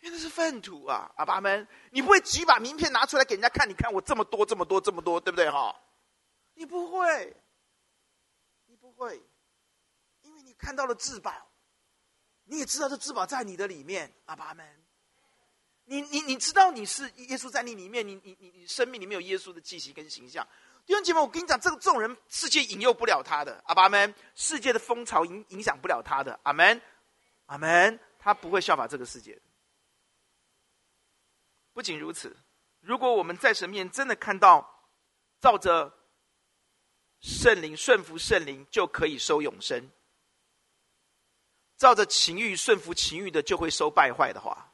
[0.00, 3.66] 因为那是粪土啊，阿爸们，你不会几把名片拿出来给人家看？
[3.66, 5.74] 你看我这么多，这么多，这么多，对不对哈？
[6.52, 7.34] 你不会，
[8.66, 9.22] 你不会，
[10.20, 11.32] 因为你看到了至宝，
[12.46, 14.66] 你也知道这至宝在你的里面，阿爸们。
[15.84, 20.46] 你你你知道你是耶稣在你里面，你你你你生命里面有耶稣的气息跟形象。
[20.84, 26.80] 弟兄姐妹，我跟你讲，这个这种人世界引诱不了他的，阿爸们，世界的风潮影影响不了他的，阿门，
[27.46, 29.40] 阿门，他不会效法这个世界。
[31.72, 32.36] 不仅如此，
[32.80, 34.84] 如果我们在神面前真的看到，
[35.40, 35.92] 照着
[37.20, 39.90] 圣灵顺服圣灵就可以收永生，
[41.76, 44.72] 照着情欲顺服情欲的就会收败坏的话，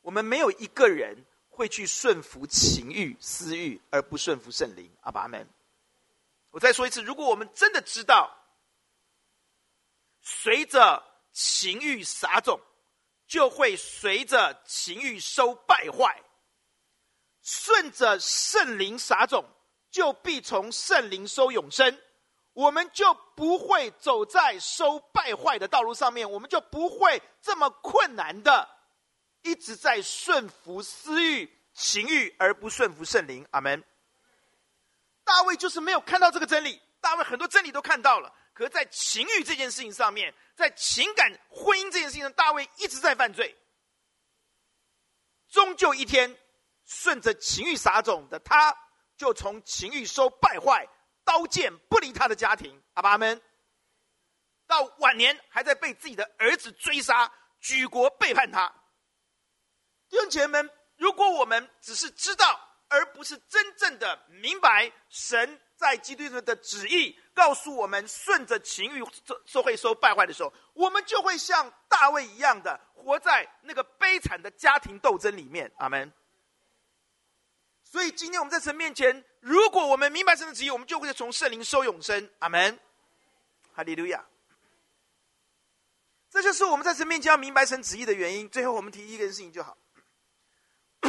[0.00, 4.90] 我们没有一个人会去顺服情欲私欲而不顺服圣灵。
[5.02, 5.48] 阿爸们，
[6.50, 8.34] 我再说一次，如果我们真的知道，
[10.20, 12.60] 随着情欲撒种。
[13.28, 16.18] 就会随着情欲收败坏，
[17.42, 19.44] 顺着圣灵撒种，
[19.90, 22.00] 就必从圣灵收永生。
[22.54, 28.68] 我们就不会走在收败坏的道路上面，我们就不会这么困难的
[29.42, 33.46] 一直在顺服私欲、情欲而不顺服圣灵。
[33.52, 33.84] 阿门。
[35.22, 38.34] 大卫就是没有看到这个真理，大卫很多真理都看到了。
[38.52, 43.56] 可是在情欲这件事情上面，在情感婚姻这件事情上，大卫一直在犯罪。
[45.48, 46.36] 终究一天，
[46.84, 48.76] 顺着情欲撒种的他，
[49.16, 50.88] 就从情欲收败坏，
[51.28, 52.82] 刀剑不离他的家庭。
[52.94, 53.38] 阿爸们，
[54.66, 58.66] 到晚年还在被自己的儿子追杀，举国背叛他。
[60.08, 65.60] 弟兄姐妹们，如果我们只是知道，而不是真正的明白神。
[65.76, 69.04] 在基督徒的旨意告诉我们，顺着情欲
[69.46, 75.70] 社会收败坏的时候，我们就会像大卫一样的活在那个悲惨的家庭斗争里面。
[75.76, 76.10] 阿门。
[77.90, 82.30] 所以今天我们在神面前，如果我们明白神的旨意，我们就会从圣灵收永生。
[82.40, 82.78] 阿门。
[83.72, 84.24] 哈利路亚。
[86.30, 88.46] 这就是我们在神面前要明白神旨意的原因。
[88.50, 89.78] 最后，我们提一件事情就好。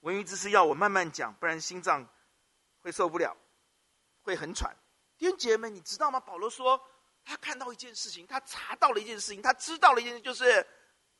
[0.00, 2.08] 文语之师要我慢慢讲，不然心脏。
[2.82, 3.34] 会受不了，
[4.22, 4.76] 会很喘。
[5.16, 6.20] 弟兄姐妹，你知道吗？
[6.20, 6.78] 保罗说，
[7.24, 10.66] 他看到一件事情，他查到了一件事情，他知道了一件事，就是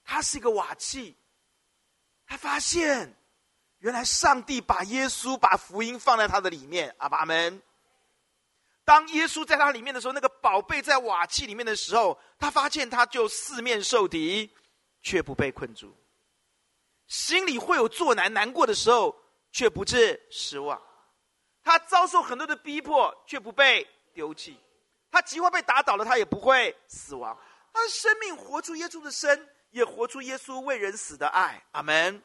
[0.05, 1.17] 他是一个瓦器。
[2.27, 3.17] 他发现，
[3.85, 6.95] 原来上帝把耶稣、把福音放在他的里面。
[6.97, 7.63] 阿爸们，
[8.83, 14.51] 当耶稣在他里面的时候，那个宝贝在瓦器里面的时候，他发现他就四面受敌，
[15.03, 15.95] 却不被困住。
[17.09, 19.15] 心里会有作难、难过的时候，
[19.53, 20.81] 却不致失望。
[21.63, 24.55] 他遭受很多的逼迫，却不被丢弃；
[25.11, 27.39] 他即或被打倒了，他也不会死亡。
[27.71, 31.63] 他的生命活出耶稣的生，也活出耶稣为人死的爱。
[31.73, 32.23] 阿门。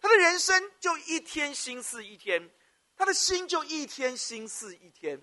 [0.00, 2.50] 他的人生就一天新似一天，
[2.96, 5.20] 他的心就一天新似一天，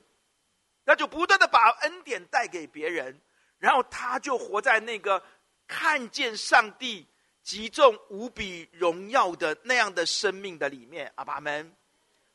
[0.85, 3.19] 他就不断的把恩典带给别人，
[3.57, 5.23] 然后他就活在那个
[5.67, 7.07] 看见上帝
[7.43, 11.11] 极重无比荣耀的那样的生命的里面。
[11.15, 11.75] 阿门。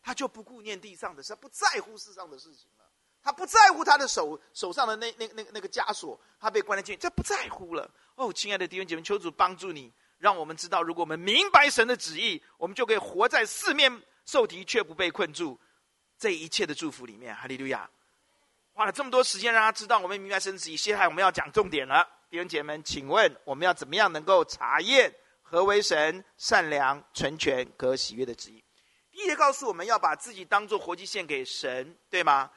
[0.02, 2.90] 他就不顾念地上的事，他不在乎世上的事情了。
[3.22, 7.88] 他不在乎他的手手上的那那那那个枷锁，他被关在监狱，这不在乎了。
[8.14, 13.90] 哦，亲爱的弟兄姐妹，求主帮助你，让我们知道，如果我们明白神的旨意，我们就可以活在四面
[14.26, 15.58] 受敌却不被困住
[16.18, 17.34] 这一切的祝福里面。
[17.34, 17.88] 哈利路亚！
[18.72, 22.06] 花了这么多时间让他知道我们明白神的旨意，现在我们要讲重点了。
[22.28, 28.62] 弟兄姐妹们，请问我们要怎么样能够查验何为神善良、纯全、和喜悦的旨意？
[29.10, 32.50] 第一告诉我们要把自己当做活祭献给神，对吗？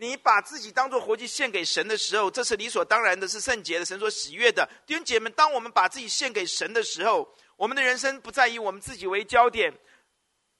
[0.00, 4.66] 你把自己当做活祭献给神的时候，这是理所当然的，是圣洁的，神所喜悦的。
[4.86, 9.70] 弟兄姐妹们，当我们把自己献给神的时候，我们的人生不再以我们自己为焦点，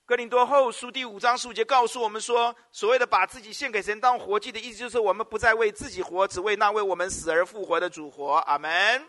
[0.04, 8.34] 哥林多后书第五章十五节告诉我们说，所谓的把自己献给神当活祭的意思，就是我们不再为自己活，只为那为我们死而复活的主活。
[8.46, 9.08] 阿门。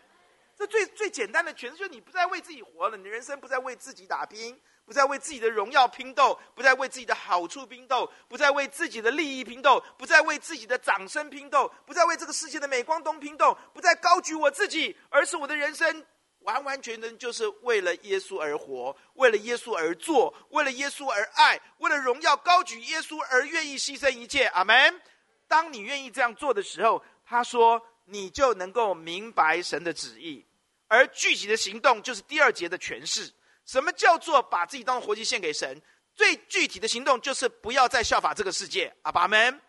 [0.56, 4.58] 这最最简单的诠释就是你不再为自己活了，你的人生不再为自己打拼。
[4.84, 16.04] 不再为自己的荣耀拼斗，不再为自己的好处拼斗，不再为自己的利益拼斗，不再为自己的掌声拼斗，不再为这个世界的镁光灯拼斗，不再高举我自己，而是我的人生
[16.40, 24.46] 完完全全就是为了耶稣而活，为了耶稣而做，为了耶稣而爱，为了荣耀高举耶稣而愿意牺牲一切。
[24.46, 25.00] 阿门。
[25.46, 30.44] 当你愿意这样做的时候，他说你就能够明白神的旨意，
[30.88, 33.30] 而具体的行动就是第二节的诠释。
[33.64, 35.80] 什么叫做把自己当活祭献给神？
[36.14, 38.94] 最具体的行动就是不要再效法这个世界。
[39.02, 39.60] 阿爸们，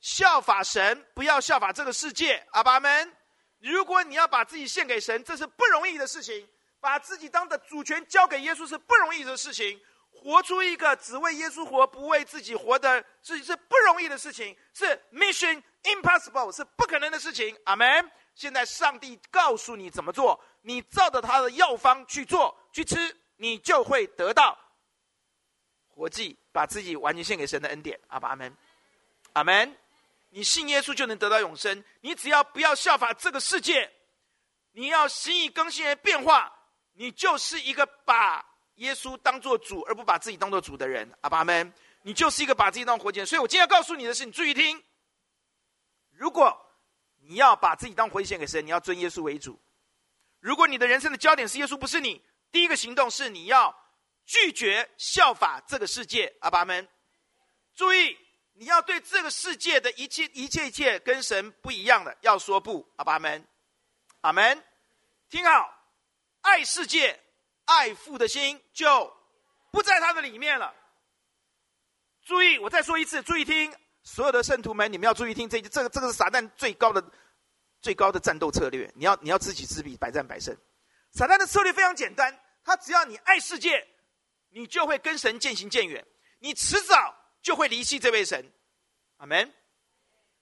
[0.00, 2.42] 效法神，不要效法这个世界。
[2.52, 3.14] 阿爸们，
[3.58, 6.48] 如果你要把自己献给神，这是不容易的事情。
[6.80, 9.80] 把自己当的主权交给耶稣是不容易的事情。
[10.10, 17.56] 活出一个只为耶稣活、不为自己活的事情是不容易的事情，是 mission impossible，是不可能的事情。
[17.64, 18.10] 阿门。
[18.34, 23.14] 现在上帝告诉你怎么做，你照着他的药方去做，去吃。
[23.42, 24.56] 你就会得到
[25.88, 27.98] 活祭，把自己完全献给神的恩典。
[28.06, 28.56] 阿爸阿门，
[29.32, 29.76] 阿门。
[30.30, 31.82] 你信耶稣就能得到永生。
[32.02, 33.92] 你只要不要效法这个世界，
[34.70, 36.52] 你要心意更新而变化，
[36.92, 41.10] 你就是一个把耶稣当做主而不把自己当做主的人。
[41.22, 41.72] 阿爸阿门。
[42.02, 43.24] 你就是一个把自己当活祭。
[43.24, 44.80] 所以我今天要告诉你的是，你注意听：
[46.12, 46.56] 如果
[47.18, 49.60] 你要把自己当活祭献给神，你要尊耶稣为主。
[50.38, 52.22] 如果你的人生的焦点是耶稣，不是你。
[52.52, 53.74] 第一个行动是你要
[54.24, 56.86] 拒绝效法这个世界，阿爸们，
[57.74, 58.16] 注意，
[58.52, 63.44] 你要对这个世界的一切一切一切跟神不一样的要说不，阿爸们，
[64.20, 64.62] 阿门。
[65.30, 65.74] 听好，
[66.42, 67.18] 爱世界、
[67.64, 69.10] 爱父的心就
[69.70, 70.74] 不在他的里面了。
[72.22, 77.02] 注意，我再说一次，注意听，所有的圣徒们，你们要注意听这这个这个是撒旦最高的
[77.80, 80.54] 最高的战斗策略，你要你要知己知彼，百战百胜。
[81.12, 83.86] 撒旦的策略非常简单，他只要你爱世界，
[84.50, 86.06] 你就会跟神渐行渐远，
[86.38, 88.52] 你迟早就会离弃这位神。
[89.18, 89.52] 阿门。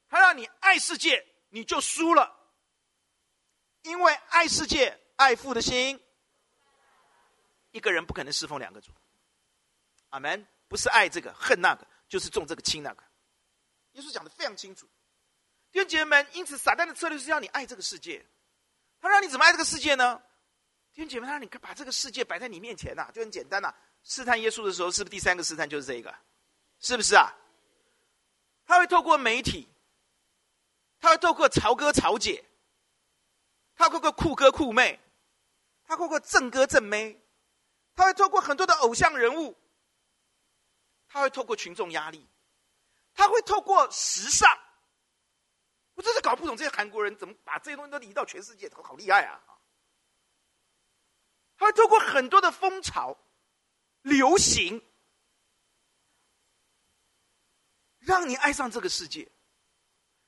[0.08, 2.36] 他让你爱世界，你就输了，
[3.82, 6.00] 因为爱世界、爱父的心，
[7.70, 8.90] 一个人不可能侍奉两个主。
[10.10, 10.46] 阿门。
[10.68, 13.02] 不是爱这个恨那个，就是重这个轻那个。
[13.94, 14.88] 耶稣讲的非常清楚。
[15.72, 18.24] 弟兄姐妹们，因此撒旦的策略是要你爱这个世界，
[19.00, 20.22] 他让你怎么爱这个世界呢？
[21.00, 23.74] 弟兄姐妹，他你，把这个世界摆在你面前呐、啊，就很简单呐、啊。
[24.02, 26.14] 试探耶稣的时候，是不是第三个试探就是这个？
[26.78, 27.32] 是不是啊？
[28.66, 29.66] 他会透过媒体，
[31.00, 32.44] 他会透过潮哥潮姐，
[33.74, 35.00] 他会透过酷哥酷妹，
[35.86, 37.18] 他会透过正哥正妹，
[37.94, 39.56] 他会透过很多的偶像人物，
[41.08, 42.28] 他会透过群众压力，
[43.14, 44.46] 他会透过时尚。
[45.94, 49.40] 我真是搞不懂这些韩国人怎么把这些东西都移到全世界，好厉害啊！
[51.60, 53.18] 他会透过很多的风潮、
[54.00, 54.82] 流行，
[57.98, 59.28] 让你爱上这个世界，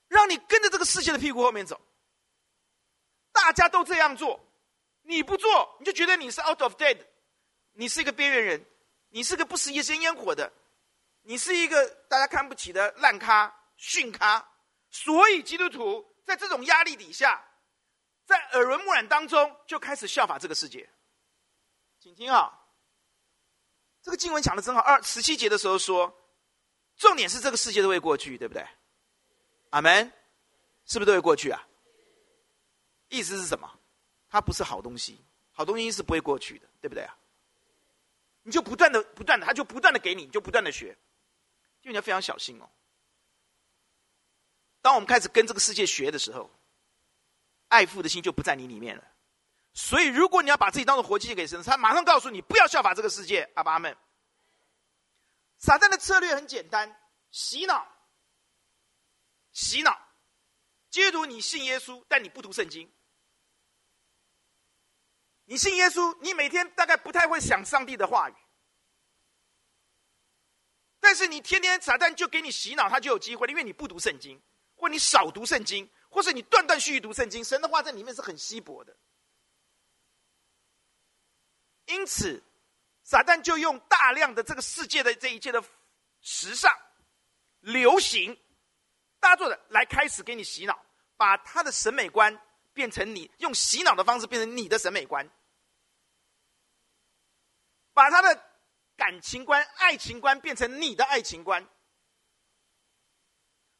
[0.08, 1.80] 让你跟着这个世界的屁股后面走。
[3.32, 4.38] 大家都这样做，
[5.00, 7.00] 你不做，你就觉得你是 out of date，
[7.72, 8.66] 你是一个边缘人，
[9.08, 10.52] 你是个不食一生烟火的，
[11.22, 14.46] 你是一个大家看不起的烂咖、逊咖。
[14.90, 17.42] 所以基督徒在这种压力底下，
[18.26, 20.86] 在耳濡目染当中，就开始效法这个世界。
[22.02, 22.52] 请听啊，
[24.02, 24.80] 这个经文讲的真好。
[24.80, 26.12] 二十七节的时候说，
[26.96, 28.66] 重点是这个世界都会过去，对不对？
[29.70, 30.12] 阿门，
[30.84, 31.64] 是不是都会过去啊？
[33.08, 33.78] 意思是什么？
[34.28, 37.16] 它不是好东西，好东西是不会过去的，对不对啊？
[38.42, 40.98] 你就不断的、不断的，他就不断的给你，你就不断的学，
[41.80, 42.68] 就你要非常小心哦。
[44.80, 46.50] 当我们开始跟这个世界学的时候，
[47.68, 49.04] 爱父的心就不在你里面了。
[49.74, 53.50] 所以，如果你要把自己当做活祭给神，他马上告诉你不要效法这个世界。
[53.54, 53.96] 阿爸阿们，
[55.58, 56.94] 撒旦的策略很简单：
[57.30, 57.86] 洗脑，
[59.52, 59.98] 洗脑。
[60.90, 62.92] 基督，你信耶稣，但你不读圣经。
[65.46, 68.34] 你信耶稣，你每天大概不太会想上帝的话语，
[71.00, 74.38] 但是你天天撒旦就给你洗脑，他就有机会，因为你不读圣经，
[74.74, 78.94] 或你少读圣经，或是你断断续续读圣经，神的话在里面是很稀薄的。
[81.86, 82.42] 因此，
[83.02, 85.62] 撒旦就用大量的这个世界的这一切的
[86.20, 86.72] 时尚、
[87.60, 88.40] 流行、
[89.18, 90.84] 大做的来开始给你洗脑，
[91.16, 92.40] 把他的审美观
[92.72, 95.28] 变成你用洗脑的方式变成你的审美观，
[97.92, 98.42] 把他的
[98.96, 101.68] 感情观、爱情观变成你的爱情观，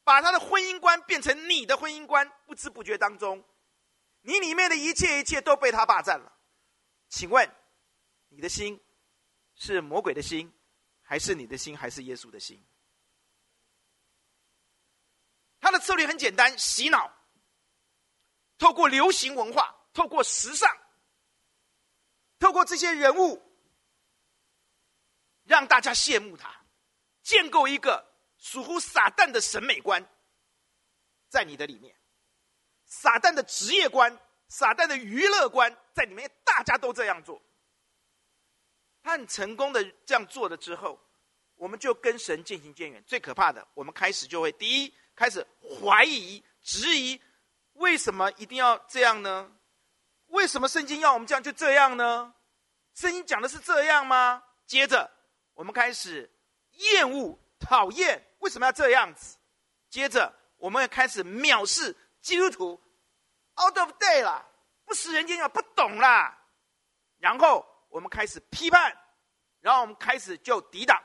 [0.03, 3.45] 把他的婚姻观变成你的婚姻观，不知不觉当中，
[4.23, 6.33] 你里面的一切一切都被他霸占了。
[7.09, 7.49] 请问，
[8.35, 8.81] 你的心
[9.55, 10.51] 是魔鬼的心，
[11.03, 12.65] 还是你的心，还是耶稣的心？
[15.61, 17.13] 他的策略很简单：洗脑，
[18.57, 20.67] 透过流行文化，透过时尚，
[22.39, 23.41] 透过这些人物，
[25.45, 26.65] 让大家羡慕他，
[27.23, 28.03] 建构一个
[28.39, 30.09] 属乎撒旦的审美观，
[31.29, 31.95] 在你的里面，
[32.87, 34.19] 撒旦的职业观、
[34.49, 37.41] 撒旦的娱乐观在里面，大家都这样做。
[39.03, 40.99] 他很成功的这样做了之后，
[41.57, 43.03] 我们就跟神渐行渐远。
[43.07, 44.95] 最可怕的，我们开始就会第一。
[45.15, 47.21] 开始怀疑、质疑，
[47.75, 49.53] 为什么一定要这样呢？
[50.29, 52.35] 为什么圣经要我们这样就这样呢？
[52.95, 54.43] 圣经讲的是这样吗？
[54.67, 55.11] 接着，
[55.53, 56.29] 我们开始
[56.73, 59.37] 厌恶、讨厌，为什么要这样子？
[59.91, 62.81] 接着，我们也开始藐视基督徒
[63.63, 64.49] ，out of day 了，
[64.87, 66.39] 不食人间烟火，不懂啦。
[67.19, 68.97] 然后我们开始批判，
[69.61, 71.01] 然后我们开始就抵挡。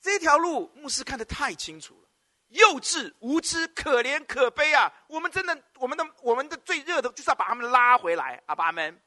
[0.00, 2.08] 这条路，牧师看得太清楚了。
[2.48, 4.92] 幼稚、无知、可怜、可悲啊！
[5.06, 8.42] 我们真的，我们的，我们的最热的，就是要把他们拉回来。
[8.46, 9.00] 阿爸们，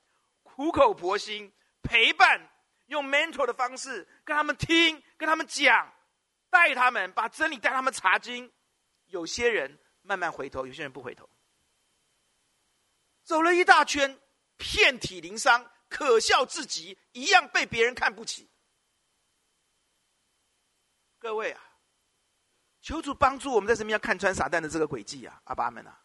[0.43, 1.51] 苦口婆心
[1.81, 2.49] 陪伴，
[2.85, 5.93] 用 mentor 的方式跟他们听，跟他们讲，
[6.49, 8.49] 带他们，把真理带他们查经。
[9.07, 11.29] 有些人慢慢回头，有些人不回头，
[13.23, 14.17] 走了一大圈，
[14.57, 18.49] 遍体鳞伤，可笑至极，一样被别人看不起。
[21.19, 21.61] 各位啊！
[22.81, 26.03] 求主帮助我们在这边要看穿撒旦的这个诡计啊，阿爸们啊！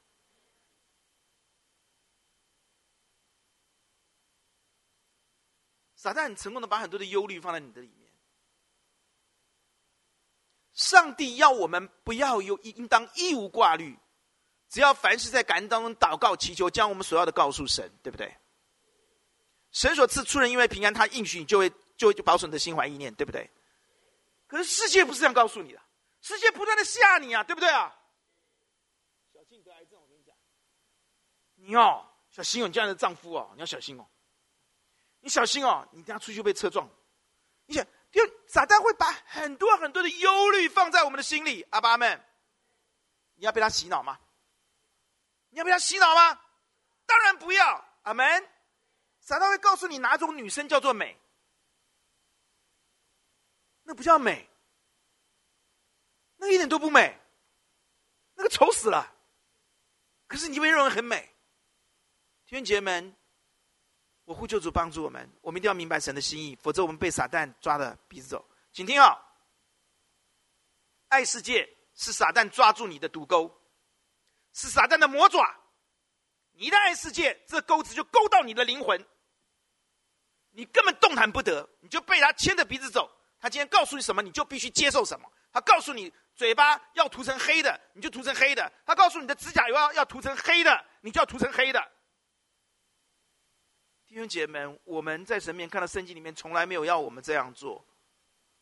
[5.96, 8.12] 撒旦很成功的把很多的忧虑放在你的里面。
[10.72, 13.98] 上帝要我们不要有应当一无挂虑，
[14.68, 18.36] 只要凡是在感恩当中祷告祈求，将我们所要的告诉神，对不对？
[19.70, 23.50] 神所赐出人意外平安，他应许你就会就会就保守你的心怀意念，对不对？
[24.46, 25.80] 可是世界不是这样告诉你的。
[26.20, 27.94] 世界不断的吓你啊，对不对啊？
[29.32, 30.34] 小心得癌症，我跟你讲，
[31.56, 34.06] 你哦，小心哦，你这样的丈夫哦，你要小心哦，
[35.20, 36.88] 你小心哦，你等下出去被车撞。
[37.66, 42.24] 你想，就撒旦会把很多很多的忧虑放在我们的心里，阿爸们，
[43.34, 44.18] 你要被他洗脑吗？
[45.50, 46.40] 你要被他洗脑吗？
[47.06, 48.48] 当然不要，阿门。
[49.28, 51.14] 撒旦会告诉你哪种女生叫做美，
[53.82, 54.48] 那不叫美。
[56.38, 57.14] 那一点都不美，
[58.36, 59.14] 那个丑死了。
[60.26, 61.30] 可是你就会认为很美。
[62.46, 63.16] 弟兄姐妹们，
[64.24, 68.42] 我呼救主帮助我们，我们一定要明白神的心意，否则我们被撒旦抓的鼻子走。
[68.72, 69.22] 请听好，
[71.08, 73.54] 爱世界是撒旦抓住你的毒钩，
[74.54, 75.54] 是撒旦的魔爪。
[76.52, 79.06] 你一旦爱世界，这钩子就勾到你的灵魂，
[80.50, 83.10] 你根本动弹不得，你就被他牵着鼻子走。
[83.40, 85.30] 他今天告诉你什么，你就必须接受什么。
[85.52, 86.12] 他告诉你。
[86.38, 88.72] 嘴巴要涂成黑的，你就涂成黑的。
[88.86, 91.84] 他告诉你的指甲油要涂成黑的，你就要涂成黑的。
[94.06, 97.84] 弟兄姐妹们，我们在神面看到圣经里面从来没有要我们这样做。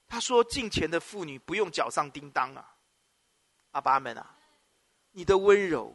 [0.08, 2.66] 他说：“敬虔的妇女不用脚上叮当啊，
[3.72, 4.34] 阿爸们啊，
[5.10, 5.94] 你的温柔、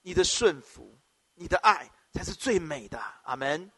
[0.00, 0.98] 你的顺服、
[1.34, 3.70] 你的爱才是最美的。”阿门。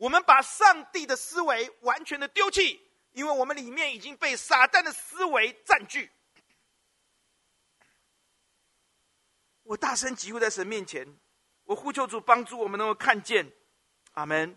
[0.00, 2.80] 我们把上帝的思维完全的丢弃，
[3.12, 6.10] 因为我们里面已经被撒旦的思维占据。
[9.62, 11.06] 我大声疾呼在神面前，
[11.64, 13.52] 我呼求主帮助我们能够看见，
[14.12, 14.56] 阿门。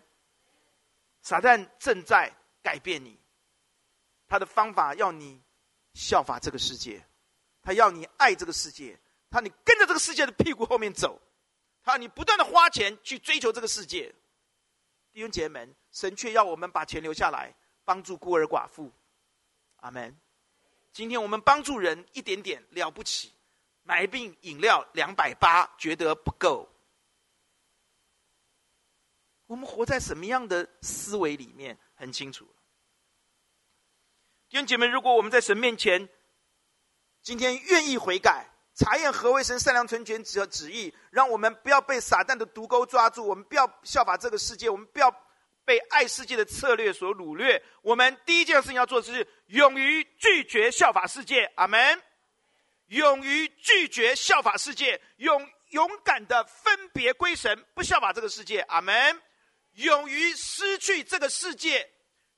[1.20, 2.32] 撒旦正在
[2.62, 3.20] 改变你，
[4.26, 5.42] 他的方法要你
[5.92, 7.06] 效法这个世界，
[7.62, 11.20] 他要你爱这个世界，他你跟着这个世界的屁股后面走，
[11.82, 14.14] 他要你不断的花钱去追求这个世界。
[15.14, 17.54] 弟兄姐妹们，神却要我们把钱留下来
[17.84, 18.90] 帮助孤儿寡妇，
[19.76, 20.20] 阿门。
[20.92, 23.32] 今天我们帮助人一点点了不起。
[23.84, 26.68] 买一瓶饮料两百八，觉得不够。
[29.46, 31.78] 我们活在什么样的思维里面？
[31.94, 32.44] 很清楚。
[34.48, 36.08] 弟兄姐妹，如果我们在神面前，
[37.22, 45.08] 今天愿意悔改，查验何为神善良纯全旨和旨意，让我们不要被撒旦的毒钩抓住，我们不要效法这个世界，我们不要
[45.64, 47.62] 被爱世界的策略所掳掠。
[47.82, 51.50] 我们第一件事情要做的是勇于拒绝效法世界。
[51.54, 52.02] 阿门。
[52.88, 58.60] 勇于拒绝效法世界，勇勇敢的分别归神，不效法这个世界。
[58.62, 59.22] 阿门。
[59.74, 61.90] 勇于失去这个世界，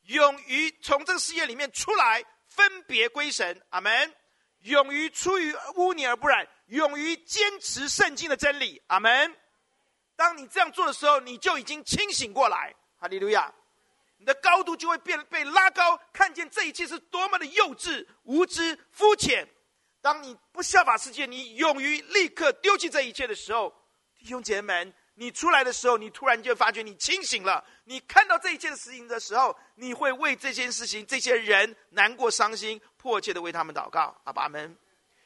[0.03, 3.61] 勇于从这个世界里面出来，分别归神。
[3.71, 4.15] 阿门。
[4.67, 8.83] 勇于出于污泥而不染，勇于坚持圣经的真理。
[8.89, 9.35] 阿门。
[10.17, 12.75] 当你这样做的时候，你就已经清醒过来。
[12.99, 13.53] 哈利路亚。
[14.19, 19.47] 你的高度就会变被拉高，看见这一切是多么的幼稚、无知、肤浅。
[20.01, 23.73] 当你不效法世界，你勇于立刻丢弃这一切的时候，
[24.19, 27.65] 弟兄姐妹们，你出来的时候，你突然就发觉你清醒了。
[27.85, 34.15] 你看到这一切的事情的时候，你会为这件事情、这些人难过、伤心，迫切的为他们祷告。
[34.25, 34.77] 阿爸们，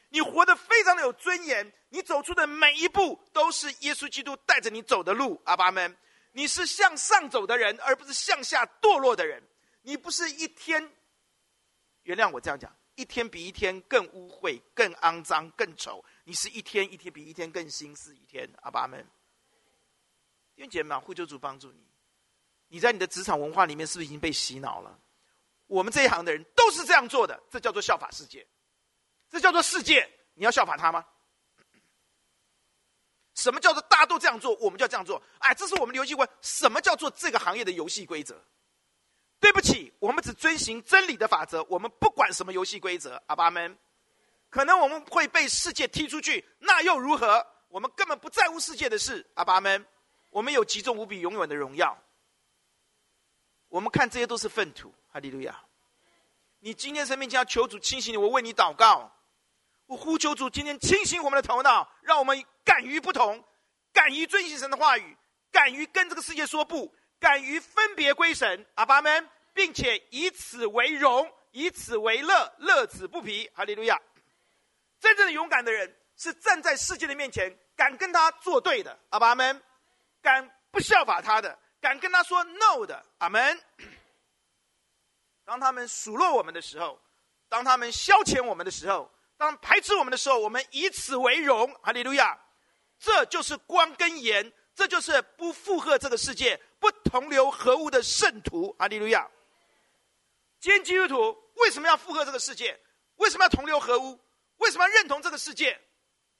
[0.09, 5.41] 你活得非常的有尊严，你走出的每一步都是耶稣基督带着你走的路。
[5.45, 5.95] 阿爸们。
[6.33, 9.43] 你是向上走的人，而不是向下堕落的人。
[9.81, 10.89] 你不是一天，
[12.03, 16.01] 原谅我这样讲，一天比一天更污秽、更肮脏、更丑。
[16.23, 18.49] 你是一天一天比一天更新似一天。
[18.61, 19.05] 阿爸们，
[20.61, 21.79] 弟兄姐妹们，呼求主帮助你。
[22.67, 24.95] 你在你的职场文化里面是不是已经被洗脑了？
[25.65, 28.45] 我们这一行的人都是这样做的，这叫做效法世界，
[29.27, 30.07] 这叫做世界。
[30.35, 31.03] 你要效法他吗？
[33.33, 35.19] 什么叫做大家都这样做，我们就要这样做？
[35.39, 36.27] 哎，这是我们的游戏规。
[36.41, 38.39] 什么叫做这个行业的游戏规则？
[39.39, 43.19] 对不起，我们只遵循真理的法则，我们不管什么游戏规则。
[43.25, 43.75] 阿爸们，
[44.51, 47.47] 可能我们会被世界踢出去，那又如何？
[47.69, 49.25] 我们根本不在乎世界的事。
[49.33, 49.83] 阿爸们，
[50.31, 51.95] 我们有极重无比、永远的荣耀。
[53.67, 54.91] 我们看这些都是粪土。
[55.11, 55.63] 哈利路亚！
[56.59, 59.11] 你今天生命将要求主清醒你，我为你祷告。
[59.87, 63.43] 我呼求主，今天清醒我们的头脑，让我们敢于不同，
[63.91, 65.17] 敢于遵行神的话语，
[65.51, 73.51] 敢于跟这个世界说不，敢于分别归神，阿爸们，并且以此为荣，以此为乐，乐此不疲。
[73.53, 73.99] 哈利路亚！
[75.01, 79.61] 真正的勇敢的人是站在世界的面前，敢跟他作对的，阿爸们，
[80.21, 83.59] 敢不效法他的，敢跟他说 no 的，阿门。
[85.43, 87.01] 当他们数落我们的时候，
[87.49, 89.11] 当他们消遣我们的时候。
[89.37, 92.39] 当排斥我们的时候，我们以此为荣，哈利路亚！
[92.99, 99.27] 这就是光跟盐，这就是不附和这个世界、不同流合污的圣徒，哈利路亚！
[100.59, 102.79] 今天基督徒为什么要附和这个世界？
[103.15, 104.19] 为什么要同流合污？
[104.57, 105.81] 为什么要认同这个世界？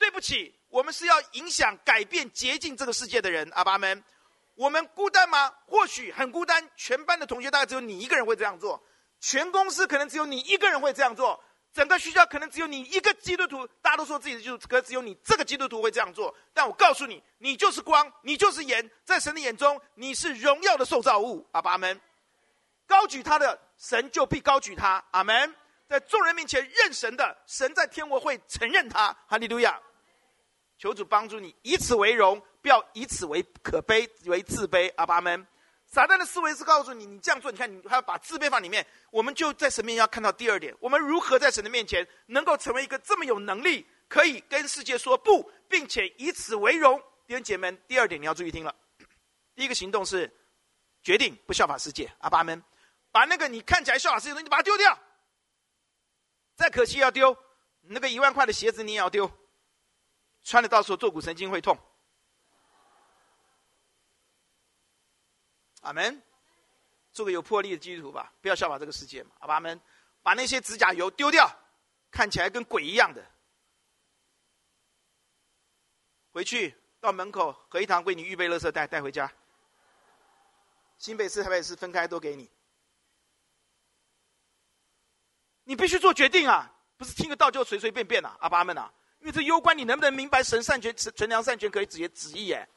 [0.02, 4.04] 对不起，我们是要影响、改变、洁净这个世界的人，阿爸们。
[4.56, 5.54] 我们孤单吗？
[5.68, 6.68] 或许很孤单。
[6.76, 8.84] 全班的同学大概只有你一个人会这样做，
[9.20, 11.40] 全公司可能只有你一个人会这样做。
[11.72, 16.36] 整个学校可能只有你一个基督徒，大家都说自己的基督，可只有你这个基督徒会这样做。
[16.52, 21.48] 但我告诉你，你就是光，你就是盐，在神的眼中，你是荣耀的受造物。
[21.52, 22.02] 阿爸们，
[22.88, 25.04] 高举他的神就必高举他。
[25.12, 25.56] 阿门。
[25.88, 29.14] 在众人面前认神的神，在天国会承认他。
[29.28, 29.78] 哈利路亚。
[30.82, 34.92] 求主帮助你，以此为荣，不要以此为可悲为自卑。
[34.96, 35.46] 阿爸们。
[35.86, 38.84] 撒旦的思维是告诉你，你这样做，你看你还要把自卑放里面。
[39.12, 47.00] 我们就在神面前要看到第二点，我们如何在神的面前能够成为一个这么有能力，可以跟世界说不，并且以此为荣。
[47.28, 48.74] 弟兄姐妹们，第二点你要注意听了。
[49.54, 50.36] 第一个行动是
[51.04, 52.12] 决定不效法世界。
[52.22, 52.60] 阿爸们，
[53.12, 54.98] 把那个你看起来效法世界的东西，你把它丢掉。
[56.56, 57.38] 再可惜要丢，
[57.82, 59.32] 那个一万块的鞋子你也要丢，
[60.44, 61.78] 穿的到时候坐骨神经会痛。
[65.82, 66.22] 阿门，
[67.12, 69.32] 做个有魄力的基督徒吧，不要效法这个世界嘛。
[69.40, 69.82] 好吧，们，
[70.22, 71.52] 把那些指甲油丢掉，
[72.12, 73.26] 看起来跟鬼一样的，
[76.32, 79.32] 回去到门口合一堂为你预备垃圾袋带回家。
[81.00, 82.48] 新北市、台北市分开都给你，
[85.64, 92.68] 你必须做决定啊，不是听个道就随随便便啊，阿爸们啊，因为这攸关你能不能明白神善权、存良善权可以旨旨意哎，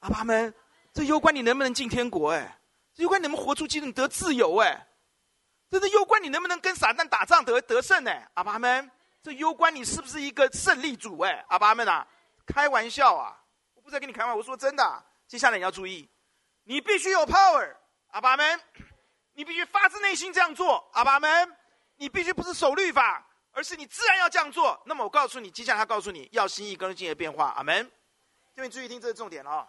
[0.00, 0.52] 阿爸们。
[0.92, 2.58] 这攸关你能不能进天国哎，
[2.94, 4.86] 这攸关你们活出基督得自由哎，
[5.68, 8.90] 这是攸关你能不能跟撒旦打仗得得胜哎，阿爸们，
[9.22, 12.08] 这攸关你是不是一个胜利组哎，阿爸们啊，
[12.46, 13.38] 开玩笑啊，
[13.74, 16.08] 我不是在跟你开玩笑，我说真的，接下来你要注意，
[16.64, 17.76] 你必须有 power，
[18.12, 18.58] 阿爸们，
[19.34, 21.54] 你必须发自内心这样做，阿爸们，
[21.96, 23.25] 你必须不是守律法，
[23.56, 24.80] 而是你自然要这样做。
[24.84, 27.90] 那么我告诉你，接下来他告诉你要心意更新的变化，阿门。
[28.54, 29.66] 这边注意听，这是重点哦。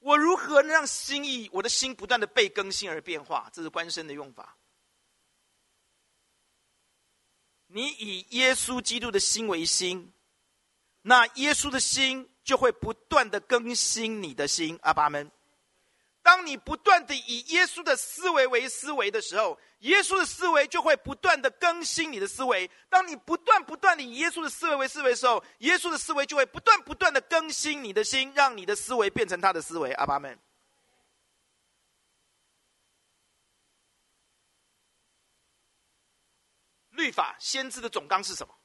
[0.00, 3.48] 我如何能让心意，我的心不断的被更新而变化？
[3.52, 4.56] 这是官身的用法。
[7.68, 10.12] 你以耶稣基督的心为心，
[11.02, 14.76] 那耶稣的心就会不断的更新你的心。
[14.82, 15.30] 阿爸们，
[16.30, 22.70] 当你不断的以耶稣的思维为思维的时候，耶稣的思维就会不断的更新你的思维。
[22.88, 29.90] 当你不断不断的以耶稣的思维为思维的时候，耶稣的思维就会不断不断的更新你的心，让你的思维变成他的思维。
[29.94, 30.38] 阿爸们，
[36.90, 38.59] 律法先知的总纲是什么？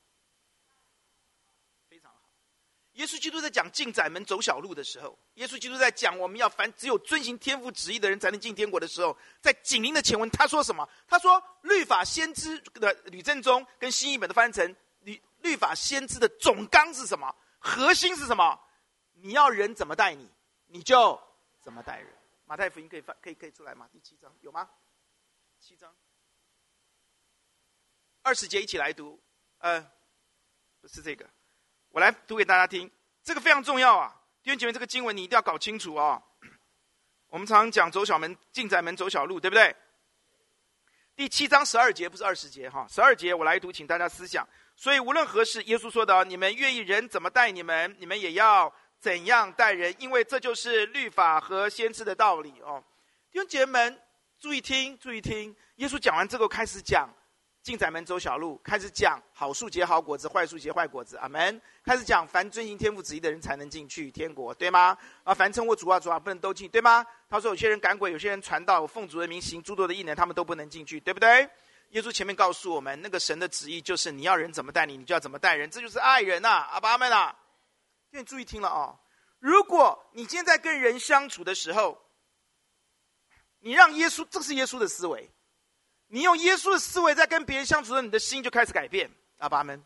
[2.96, 10.88] 耶稣基督在讲进窄门走小路的时候，耶稣基督在讲我们要凡只有遵行天父旨意的人才能进天国的时候，在紧邻的前文他说什么？
[11.08, 17.36] 他说律法先知的吕正中跟新译本的翻成律律法先知的总纲是什么？
[17.60, 18.60] 核心是什么？
[19.14, 20.30] 你要人怎么待你，
[20.68, 21.22] 你就
[21.62, 22.14] 怎么待人。
[22.46, 23.90] 马太福音可以翻可以可以出来吗？
[23.92, 24.70] 第七章有吗？
[25.60, 25.94] 七章
[28.22, 29.20] 二十节一起来读，
[29.58, 29.82] 呃，
[30.80, 31.30] 不是这个。
[31.96, 32.92] 我来读给大家听，
[33.24, 34.14] 这个非常重要啊！
[34.44, 36.22] 弟兄姐妹，这个经文你一定要搞清楚啊！
[37.32, 39.74] 我们常常讲走小门，进窄门走小路，对不对？
[41.16, 44.46] 第七章十二节不是二十节哈，十二节我来读，请大家思想。
[44.76, 48.70] 所以无论何事，耶稣说的，你们愿意人怎么待你们，你们也要
[49.00, 52.84] 怎样待人，因为这就是律法和先知的道理哦。
[53.32, 54.02] 弟兄姐妹们，
[54.38, 57.10] 注意听，注意听，耶稣讲完之后开始讲。
[57.66, 61.18] 进窄门走小路，开始讲好树结好果子，坏树结坏果子。
[61.18, 61.60] 阿门。
[61.84, 64.96] 开始讲凡遵行天父旨意的人才能进去天国，对吗？
[65.24, 67.04] 啊，凡称我主啊主啊，不能都进，对吗？
[67.28, 71.50] 他说有些人赶鬼，有些人传道，奉主的名行诸多的异能，他们都不能进去，对不对？
[71.90, 77.36] 耶稣前面告诉我们，那个神的旨意就是你要人怎么待你，你就要怎么待人，这就是爱人呐、阿爸阿们呐，
[78.12, 79.00] 请你注意听了啊、哦！
[79.40, 82.00] 如果你现在跟人相处的时候，
[83.62, 85.32] 你让耶稣，这是耶稣的思维。
[86.08, 89.12] 你用耶稣的思维在跟别人相处的时候，你的心就开始改变。
[89.40, 89.84] 阿爸们，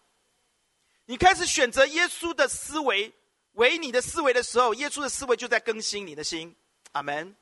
[1.06, 3.12] 你开始选择耶稣的思维
[3.54, 6.56] 为你的思维的时候，耶稣的思维就在更新你的心。
[6.92, 7.36] 阿门。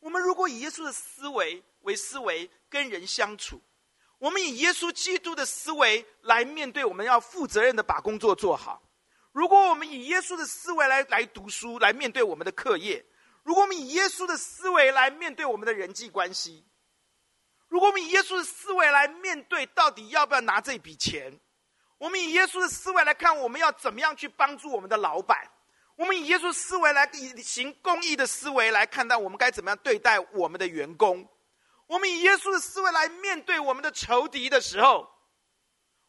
[0.00, 3.60] 我们如果以耶稣的思维为思维跟人相处，
[4.18, 8.82] 我们以耶稣基督的思维来面对，我们要负责任的把工作做好。
[9.32, 13.02] 如果我们以耶稣的思维来来读书，来面对我们的课业；
[13.42, 16.64] 如果我们以耶稣的思维来面对我们的人际关系。
[17.74, 21.40] 如果我们以耶稣的思维来面对，到底要不要拿这笔钱？
[21.98, 25.50] 我们以耶稣的思维来看，我们要怎么样去帮助我们的老板？
[25.96, 31.28] 我们以耶稣思维来以行公益的思维来看待我们该怎么样对待我们的员工？
[31.88, 35.10] 我们以耶稣的思维来面对我们的仇敌的时候，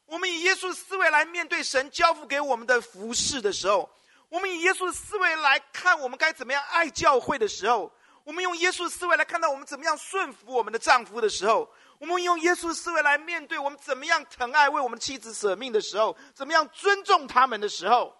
[0.05, 3.89] 我们以耶稣的思维来面对神交付给我们的服饰的时候，
[4.29, 7.91] 我们以耶稣的思维来看我们该怎么样爱教会的时候。
[8.25, 18.15] 我们用耶稣的思维来看到我们怎么样顺服我们的丈夫的时候，我们用耶稣的思维来面对我们怎么样疼爱为我们妻子舍命的时候，怎么样尊重他们的时候，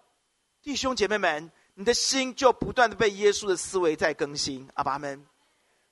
[0.62, 4.70] 弟兄姐妹们，你的心就不断的被耶稣的思维在更新。
[4.74, 5.26] 阿爸们，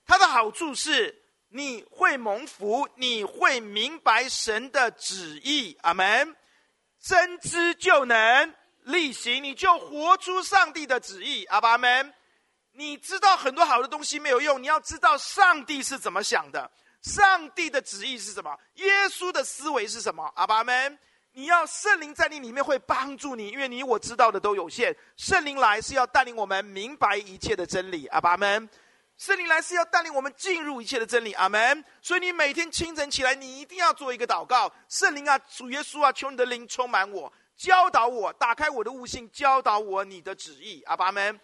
[0.06, 5.76] 它的好处是你会蒙福，你会明白神的旨意。
[5.82, 6.36] 阿门，
[7.00, 8.54] 真知就能
[8.84, 11.44] 力行，你就活出上帝的旨意。
[11.46, 12.14] 阿爸们。
[12.76, 16.68] 你知道很多好的东西没有用，你要知道上帝是怎么想的，
[17.02, 20.28] 上帝的旨意是什么，耶稣的思维是什么。
[20.34, 20.98] 阿爸们，
[21.32, 24.94] 你要圣灵在你里面会帮助你，因为你我知道的都有限。
[25.16, 28.08] 圣灵来是要带领我们明白一切的真理。
[28.08, 28.68] 阿爸们，
[29.16, 31.32] 圣灵来是要带领我们进入一切的真理。
[31.34, 31.84] 阿门。
[32.02, 40.82] 所以你每天清晨起来，你一定要做一个祷告：圣灵啊，主耶稣啊，求你的灵充满我，教导我，打开我的悟性，教导我你的旨意。
[40.86, 41.38] 阿爸们。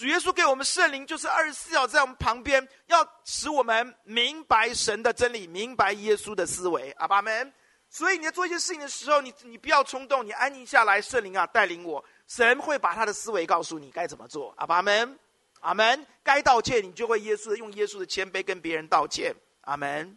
[0.00, 6.90] 主耶稣给我们圣灵，就是二十四小时在我们旁边，要使我们明白神的真理，明白耶稣的思维。
[6.92, 7.52] 阿爸们，
[7.90, 14.54] 所以你在做一些事情的时候，你你不要冲动，你安静下来，圣灵啊带领我，神会把他的思维告诉你该怎么做。
[14.56, 15.18] 阿爸们，
[15.60, 16.06] 阿门。
[16.22, 19.36] 该道歉，你就会耶稣的用耶稣的谦卑跟别人道歉。
[19.60, 20.16] 阿门。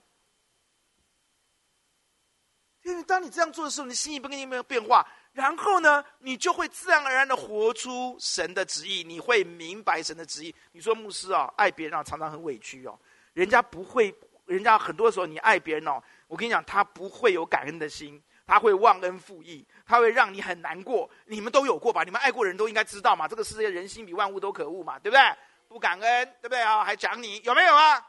[2.83, 5.05] 因为当你这样做的时候，你心意不跟你没有变化。
[5.33, 10.55] 然后呢，你就会自然而然的活出神的旨意，你会明白神的旨意。
[10.71, 12.97] 你说牧师啊，爱别人啊，常常很委屈哦。
[13.33, 14.13] 人家不会，
[14.45, 21.09] 人家很多时候你爱别人哦，我跟你讲，他不会有感恩的心，他会忘恩负义，他会让你很难过。
[21.25, 22.03] 你们都有过吧？
[22.03, 23.27] 你们爱过人都应该知道嘛。
[23.27, 25.35] 这个世界人心比万物都可恶嘛，对不对？
[25.67, 26.83] 不感恩，对不对啊？
[26.83, 28.05] 还讲你有没有啊？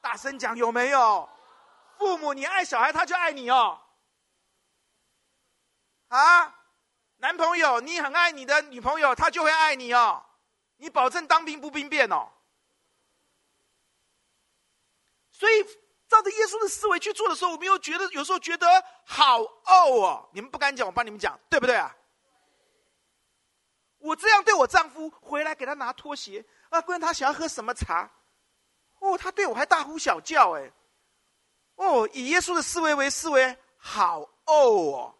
[0.00, 1.28] 大声讲有没有？
[1.96, 3.80] 父母，你爱小孩，他就爱你哦。
[6.08, 6.55] 啊，
[7.26, 10.24] 男朋友，你很爱你的女朋友，她就会爱你哦。
[10.76, 12.28] 你保证当兵不兵变哦。
[15.32, 15.64] 所以
[16.06, 18.68] 照着耶稣的思维去做的时候，我们又觉得有时候觉得
[19.04, 20.28] 好怄哦。
[20.34, 21.96] 你们不敢讲，我帮你们讲，对不对啊？
[23.98, 28.08] 我这样对我丈夫，回来给他拿拖鞋啊，不然他想要喝什么茶，
[29.00, 30.70] 哦，他对我还大呼小叫，哎，
[31.74, 35.15] 哦，以耶稣的思维为思维，好哦，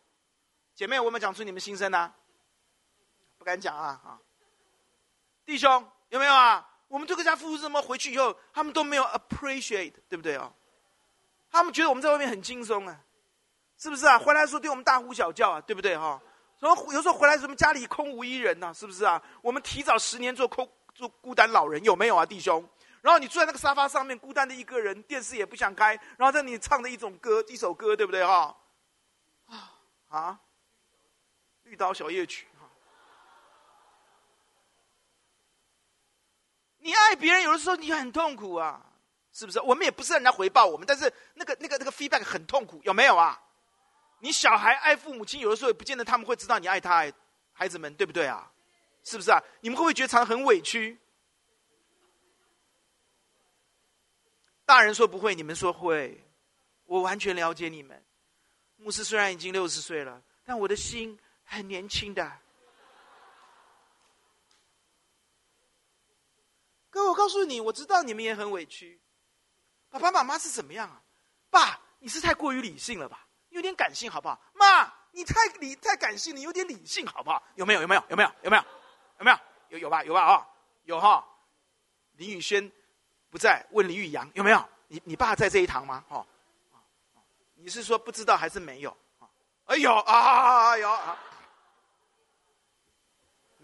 [0.76, 2.12] 姐妹，我有没有讲出你们心声呢？
[3.38, 4.20] 不敢讲啊，啊，
[5.46, 6.68] 弟兄有没有啊？
[6.88, 10.52] 我们这个家夫妇怎么回去以后，他们都没有 appreciate，对不对哦？
[11.50, 13.00] 他们觉得我们在外面很轻松啊，
[13.78, 14.18] 是不是啊？
[14.18, 16.20] 回来的时候对我们大呼小叫啊，对不对哈？
[16.58, 19.22] 然后有时候回来什么家里空无一人呐、是不是啊？
[19.40, 22.62] 我们提早十年做空做孤单老人有没有啊，弟兄？
[23.00, 28.54] 然后你坐在那个沙发上面，孤单的一个人，电视也不想开，然后在你唱的一种歌，一首歌，对不对哈？
[29.46, 29.72] 啊
[30.08, 30.40] 啊，
[31.66, 32.46] 绿岛小夜曲。
[36.78, 38.80] 你爱别人，有的时候你很痛苦啊，
[39.32, 39.60] 是不是？
[39.60, 43.40] 我们也不是让人家回报我们，但是那个那个那个 feedback 很痛苦，有没有啊？
[44.20, 47.12] 你小孩爱父母亲，有的时候也不见得他们会知道你爱他，爱
[47.52, 48.48] 孩子们，对不对啊？
[49.02, 49.42] 是不是啊？
[49.60, 50.96] 你们会不会觉得常很委屈？
[54.64, 56.24] 大人说不会，你们说会，
[56.84, 58.00] 我完全了解你们。
[58.76, 62.30] 牧师虽然已经六十岁了，但我的心很年轻的。
[66.90, 69.00] 哥，我告诉你，我知道你们也很委屈。
[69.88, 71.00] 爸爸妈妈是怎么样啊？
[71.48, 73.26] 爸，你是太过于理性了吧？
[73.50, 74.38] 有点感性好不好？
[74.52, 77.42] 妈，你太理太感性，你有点理性好不好？
[77.54, 77.80] 有没有？
[77.80, 78.02] 有没有？
[78.08, 78.30] 有没有？
[78.42, 78.64] 有没有？
[79.18, 79.38] 有没有？
[79.68, 80.04] 有有吧？
[80.04, 80.20] 有吧？
[80.22, 80.46] 啊、哦，
[80.84, 81.24] 有哈、哦。
[82.12, 82.70] 林宇轩
[83.30, 84.68] 不在，问林宇阳有没有？
[84.88, 86.04] 你你爸在这一堂吗？
[86.08, 86.26] 哦，
[87.54, 88.96] 你是说不知道还是没有？
[89.66, 91.18] 哎有啊有啊，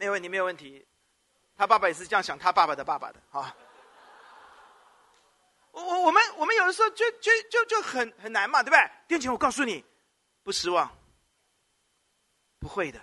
[0.03, 0.85] 没有问题，没有问题。
[1.57, 3.57] 他爸爸也是这样想，他爸爸的爸爸的啊。
[5.71, 9.17] 我我我们我们有的时候就就就就很很难嘛，对不对？
[9.17, 9.85] 弟兄，我告诉你，
[10.43, 10.91] 不失望，
[12.59, 13.01] 不会的。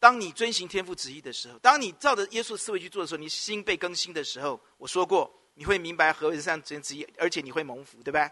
[0.00, 8.28] 当你遵行天父旨意的时候，当你照着耶稣思维去做的时候，你心被更新的时候，我说过，你会明白何为上天旨意，而且你会蒙福，对不对？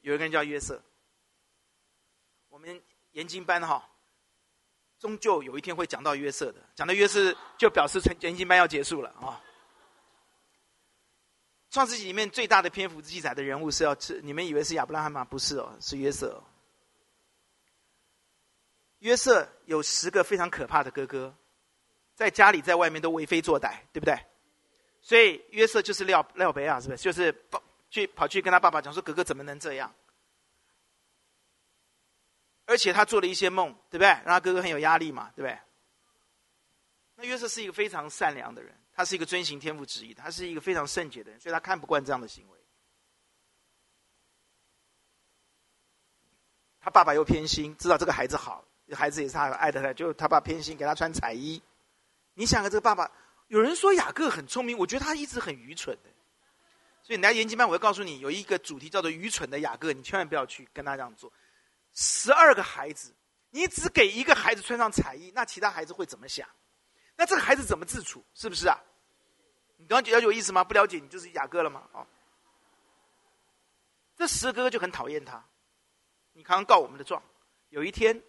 [0.00, 0.82] 有一个人叫约瑟，
[2.48, 2.82] 我们
[3.12, 3.88] 研经班哈，
[5.00, 9.42] 终究有一天会讲到约瑟的，讲到约瑟就表示研经班要结束了啊。
[11.70, 15.24] 创世纪里面最大的篇幅记载的人物是要吃，你们以为是亚伯拉罕吗？
[15.24, 16.44] 不是哦，是约瑟哦。
[18.98, 21.34] 约瑟有十个非常可怕的哥哥，
[22.14, 24.18] 在家里在外面都为非作歹，对不对？
[25.00, 27.02] 所以约瑟就是廖廖北亚，是不是？
[27.02, 29.90] 就是跑去跑去跟他爸爸讲说：“哥哥怎么能这样？”
[32.70, 34.06] 而且他做了一些梦，对不对？
[34.06, 35.58] 让他哥哥很有压力嘛，对不对？
[37.16, 38.72] 那约瑟是一个非常善良的人。
[38.92, 42.58] 他是一个遵行天父旨意的，他是一个非常圣洁的人，所以他看不惯这样的行为。
[46.80, 51.60] 他爸爸又偏心，知道这个孩子好，孩子也是他爱的，就他爸偏心，给他穿彩衣。
[52.34, 53.10] 你想啊，这个爸爸，
[53.48, 56.10] 有人说雅各很聪明，我觉得他一直很愚蠢的。
[57.02, 61.32] 所以你来研经班，我会告诉你，有一个主题叫做愚蠢的雅各，你千万不要去跟他这样做。
[61.94, 63.14] 十二个孩子，
[63.50, 66.48] 你只给一个孩子穿上彩衣，那其他孩子会怎么想？
[67.16, 68.24] 那这个孩子怎么自处？
[68.34, 68.78] 是不是啊？
[69.76, 70.62] 你刚刚了解我意思吗？
[70.64, 71.88] 不了解你就是雅各了吗？
[71.92, 72.06] 哦，
[74.16, 75.44] 这十个哥哥就很讨厌他。
[76.32, 77.22] 你刚刚告我们的状，
[77.70, 78.22] 有一天，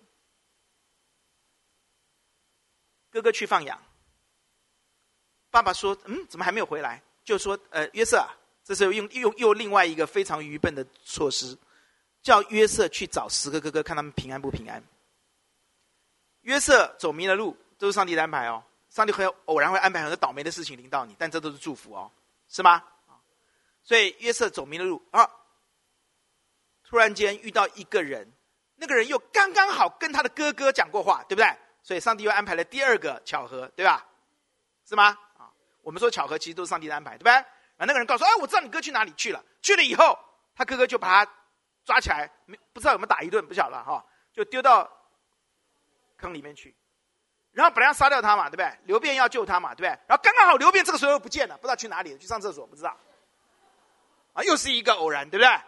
[3.10, 3.82] 哥哥去放羊，
[5.50, 8.34] 爸爸说：“嗯，怎么还没有回来？”就说：“呃，约瑟啊，
[8.64, 11.58] 这时候用用又另外一个非常愚笨的措施，
[12.22, 14.84] 叫约瑟去找十个哥哥，看他们平安不平安。”
[16.42, 18.64] 约瑟走迷了路，都是上帝的安排哦。
[18.90, 22.12] 上帝会偶然会安排很多倒霉的事情临到你，但这都是祝福哦，
[22.50, 22.84] 是吗？
[23.84, 25.30] 所以约瑟走迷了路啊，
[26.84, 28.32] 突然间遇到一个人，
[28.76, 31.48] 那个人又刚刚好跟他的哥哥讲过话，对不对？
[31.84, 34.06] 所以上帝又安排了第二个巧合，对吧？
[34.86, 35.18] 是吗？
[35.38, 35.50] 啊，
[35.84, 37.34] 我们说巧合其实都是上帝的安排，对不对？
[37.34, 37.46] 啊，
[37.86, 40.20] 那个人告诉：“哎，我知道你哥去哪里去了。”去了以后，
[40.54, 41.32] 他哥哥就把他
[41.86, 44.90] 抓起来，没不知道有没有打一顿，不晓得了哈，就丢到
[46.18, 46.76] 坑里面去。
[47.52, 48.72] 然后本来要杀掉他嘛，对不对？
[48.86, 49.90] 刘辩要救他嘛，对不对？
[50.08, 52.96] 然后刚刚好刘辩这个时候又不见了，不知道去哪里了，去上厕所，不知道。
[54.34, 55.62] 啊，又是一个偶然，对不对？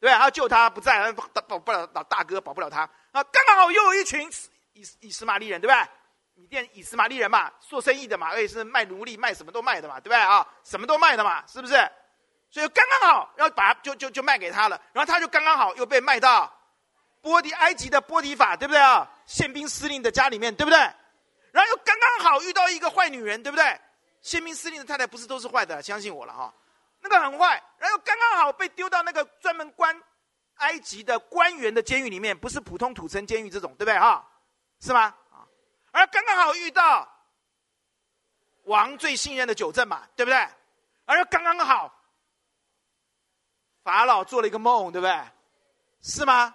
[0.00, 2.88] 对，他要救他不在，保保不了老大哥，保不了他。
[3.12, 4.30] 啊，刚刚好又有一群
[4.72, 5.88] 以以实玛利人，对不对？
[6.36, 10.48] 缅甸以实玛利人嘛，做生意的嘛，而且是卖奴隶，卖什么都卖的嘛，对不对啊？
[10.64, 11.74] 什么都卖的嘛，是不是？
[12.50, 16.52] 所以刚刚好要把就就就卖给他了，然后他就刚刚好又被卖到
[17.20, 19.08] 波迪埃及的波迪法，对不对啊？
[19.24, 20.78] 宪兵司令的家里面，对不对？
[21.52, 23.80] 然后又刚刚好遇到一个坏女人，对不对？
[24.20, 26.52] 宪兵司令的太太不是都是坏的，相信我了哈。
[27.00, 30.02] 那个很坏，然后刚刚好被丢到那个专门关
[30.56, 34.26] 埃及的官员的监狱里面，不是普通土城监狱这种，对不对哈？
[34.80, 35.14] 是吗？
[35.30, 35.46] 啊，
[35.92, 37.08] 而刚刚好遇到
[38.64, 40.36] 王最信任的九正嘛，对不对？
[41.06, 41.94] 然而刚刚好。
[43.90, 45.24] 法老做了一个梦，对不对？
[46.00, 46.54] 是吗？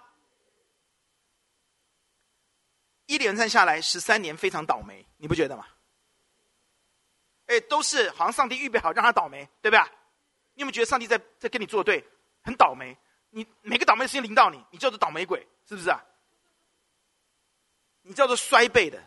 [3.04, 5.66] 一连串下来十三年，非常倒霉，你不觉得吗？
[7.46, 9.80] 哎，都是好像上帝预备好让他倒霉，对不对？
[10.54, 12.02] 你有没有觉得上帝在在跟你作对？
[12.42, 12.96] 很倒霉，
[13.28, 16.02] 你每个倒霉的事情临到你，你叫做倒霉鬼，是不是啊？
[18.00, 19.02] 你叫做衰败的，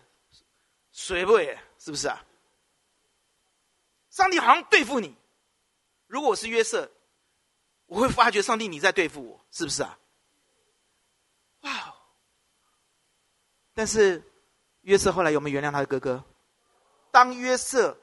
[0.92, 2.24] 衰败，是不是啊？
[4.12, 5.18] 上帝好像对付你，
[6.06, 6.90] 如果我是约瑟，
[7.90, 10.00] 我会发觉上帝你在对付我，是不是啊？
[11.62, 11.96] 哇！
[13.74, 14.24] 但是
[14.82, 16.24] 约瑟后来有没有原谅他的哥哥？
[17.12, 18.00] 当约瑟。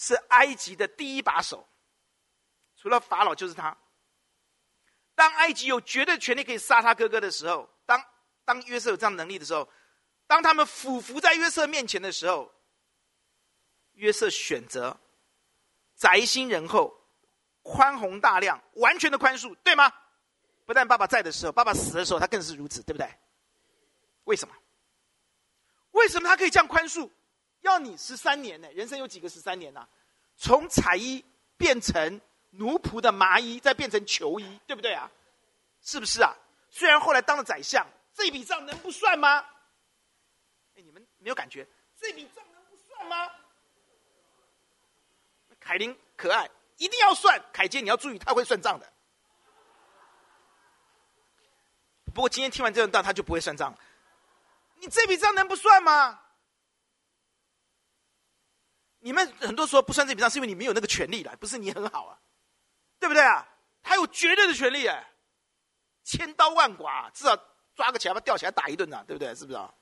[0.00, 1.66] 是埃及的第一把手，
[2.76, 3.76] 除了法老就是他。
[5.16, 8.00] 当埃及有绝对权力可以杀他哥哥的时候，当
[8.44, 9.68] 当约瑟有这样能力的时候，
[10.28, 12.54] 当他们俯伏在约瑟面前的时候，
[13.94, 14.96] 约瑟选择
[15.96, 16.96] 宅心仁厚、
[17.70, 19.92] 宽宏大量、完全的宽恕，对吗？
[20.64, 23.06] 不但爸爸在的时候，爸爸死的时候，他更是如此，对不对？
[24.24, 24.54] 为什么？
[25.90, 27.10] 为什么他可以这样宽恕？
[27.60, 28.70] 要你十三年呢？
[28.72, 29.86] 人生有几个十三年呢、
[30.36, 31.22] 从彩衣
[31.58, 35.10] 变成奴仆的麻衣，再变成囚衣，对不对啊？
[35.82, 36.34] 是不是啊？
[36.70, 39.44] 虽然后来当了宰相，这笔账能不算吗？
[40.74, 41.66] 哎，你们没有感觉？
[42.00, 43.30] 这笔账能不算吗？
[45.60, 46.48] 凯琳可爱，
[46.78, 47.40] 一定要算。
[47.52, 48.92] 凯杰，你要注意，他会算账的。
[52.14, 53.76] 不过今天听完这段，他就不会算账。
[54.76, 56.20] 你这笔账能不算吗？
[59.00, 62.18] 你们很多时候不算这笔账，是因为你没有那个权利了，不是你很好啊，
[62.98, 63.46] 对不对啊？
[63.82, 65.12] 他有绝对的权利哎，
[66.02, 67.36] 千刀万剐，至少
[67.74, 69.34] 抓个起来把他吊起来打一顿呐，对不对？
[69.34, 69.72] 是不是啊？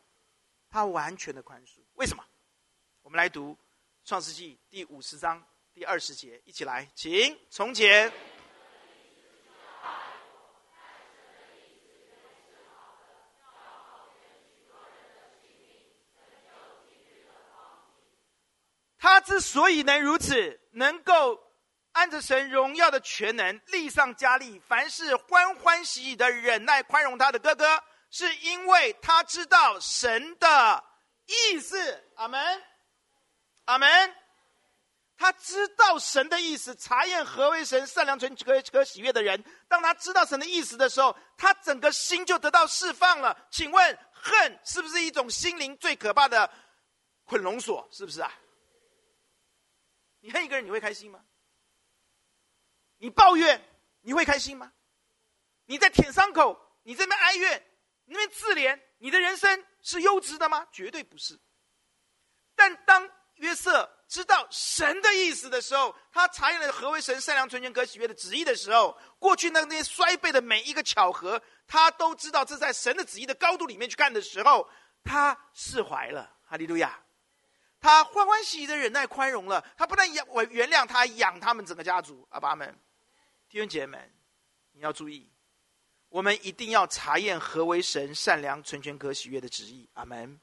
[0.69, 2.23] 他完全的宽恕，为什么？
[3.03, 3.57] 我们来读
[4.05, 5.43] 创世纪第五十章
[5.77, 8.11] 第二十节，一起来，请从前。
[18.99, 21.39] 他之所以能如此，能够
[21.93, 30.83] 按着神荣耀的权能，力上加力，凡事欢欢喜喜的忍耐宽容他的哥哥，是因为他知道神的
[31.27, 32.03] 意思。
[32.15, 32.63] 阿门，
[33.67, 34.26] 阿门。
[35.19, 39.43] 他知道神的意思，查验何为神善良、纯可可喜悦的人。
[39.67, 43.47] 当他知道神的意思的时候，他整个心就得到释放了。
[43.51, 46.51] 请问，恨是不是一种心灵最可怕的
[47.25, 47.89] 捆龙锁？
[47.91, 48.31] 是不是啊？
[50.21, 51.25] 你恨一个人，你会开心吗？
[52.99, 53.63] 你抱怨，
[54.03, 54.73] 你会开心吗？
[55.65, 57.67] 你在舔伤口，你在那边哀怨，
[58.05, 60.67] 你那边自怜，你的人生是优质的吗？
[60.73, 61.39] 绝对不是。
[62.55, 74.69] 但当约瑟知道神的意思的时候，他查验了何为神善良、纯全、可喜悦的旨意的时候，过去那那些衰败的每一个巧合，他都知道这在神的旨意的高度里面去干的时候，
[75.03, 76.33] 他释怀了。
[76.45, 77.01] 哈利路亚。
[77.79, 82.27] 他欢欢喜喜的忍耐宽容了，他不但养我原谅他，养他们整个家族。
[82.31, 82.75] 阿爸们，
[83.49, 84.13] 弟兄姐妹们，
[84.73, 85.31] 你要注意，
[86.09, 89.89] 我们一定要查验何为神善良、纯全、可喜悦的旨意。
[89.93, 90.41] 阿门。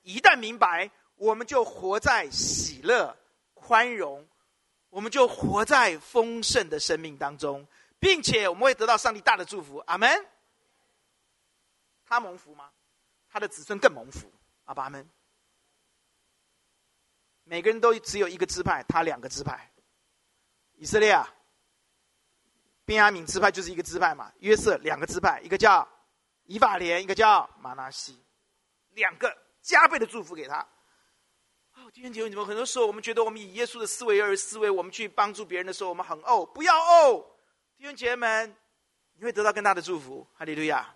[0.00, 0.90] 一旦明白，
[1.22, 3.16] 我们就活在喜乐、
[3.54, 4.26] 宽容，
[4.90, 7.64] 我们就活在丰盛的生命当中，
[8.00, 9.78] 并且我们会得到上帝大的祝福。
[9.86, 10.26] 阿门。
[12.04, 12.72] 他蒙福吗？
[13.30, 14.32] 他的子孙更蒙福。
[14.64, 15.08] 阿爸们。
[17.44, 19.70] 每个人都只有一个支派，他两个支派。
[20.72, 21.32] 以色列啊，
[22.84, 24.32] 便雅悯支派就是一个支派嘛。
[24.40, 25.88] 约瑟两个支派，一个叫
[26.46, 28.20] 以法莲，一个叫玛拿西，
[28.90, 30.66] 两个加倍的祝福给他。
[31.92, 37.22] 弟兄姐妹，你们很多时候我们觉得我们以耶稣的思维而思维，我们去帮助别人的时候，我们很怄，不要怄。
[37.76, 38.56] 弟兄姐妹们，
[39.18, 40.26] 你会得到更大的祝福。
[40.34, 40.94] 哈利路亚，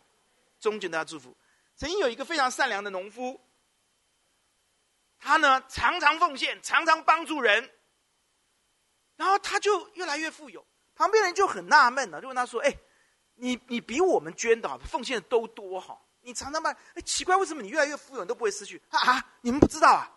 [0.58, 1.36] 终极的祝福。
[1.76, 3.38] 曾经有一个非常善良的农夫。
[5.18, 7.70] 他呢，常常奉献，常常帮助人，
[9.16, 10.64] 然后他就越来越富有。
[10.94, 12.74] 旁边人就很纳闷了，就问他说：“哎，
[13.34, 16.00] 你你比我们捐的、奉献的都多哈？
[16.20, 18.80] 你常常卖，哎，奇怪，为什么你越来越富有，你都不会失去？
[18.88, 19.32] 啊啊！
[19.42, 20.15] 你们不知道啊？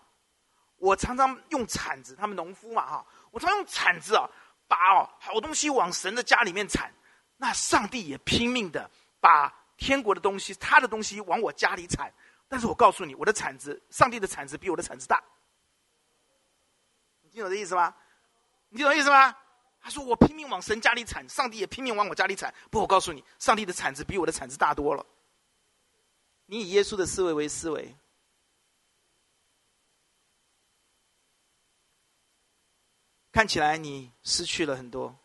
[0.79, 4.29] 我常常用铲子，他们农夫嘛哈，我常常用铲子啊，
[4.67, 6.91] 把哦好东西往神的家里面铲，
[7.37, 12.11] 那上帝也拼命的把天国的东西，他的东西往我家里铲。”
[12.51, 15.23] 但是我告诉你，我的铲子，上帝的铲子比我的铲子大。
[17.21, 17.93] 你听懂这意思吗？
[18.69, 19.35] 你听懂意思吗？
[19.79, 22.51] 他说我拼命往神家里铲，上帝也拼命往我家里铲。
[22.71, 25.05] 不，我告诉你，上帝的铲子比我的铲子大多了。
[26.47, 27.95] 你以耶稣的思维为思维，
[33.39, 35.17] 看起来你失去了很多，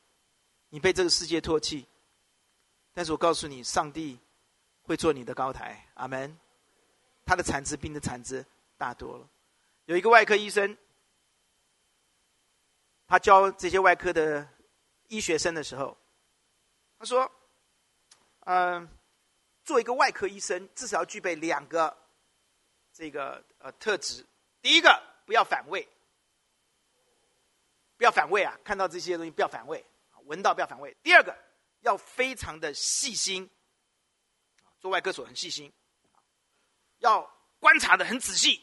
[0.68, 1.84] 你被这个世界唾弃，
[2.92, 4.16] 但是我告诉你，上帝
[4.84, 6.38] 会做你的高台，阿门。
[7.26, 8.46] 他的产值比你的产值
[8.78, 9.28] 大多了。
[9.86, 10.78] 有一个外科医生，
[13.08, 14.48] 他教这些外科的
[15.08, 15.98] 医学生的时候，
[17.00, 17.28] 他说
[18.46, 18.88] ：“嗯、
[19.64, 21.92] 做一个外科医生，至少要具备两个
[22.92, 24.24] 这个呃特质。
[24.62, 25.88] 第一个，不要反胃，
[28.04, 28.54] 不要反胃啊！
[28.62, 29.82] 看到这些东西不要反胃，
[30.24, 30.94] 闻到不要反胃。
[31.02, 31.34] 第二个，
[31.80, 33.48] 要非常的细心，
[34.78, 35.72] 做外科手很细心，
[36.98, 37.22] 要
[37.58, 38.62] 观察的很仔细。”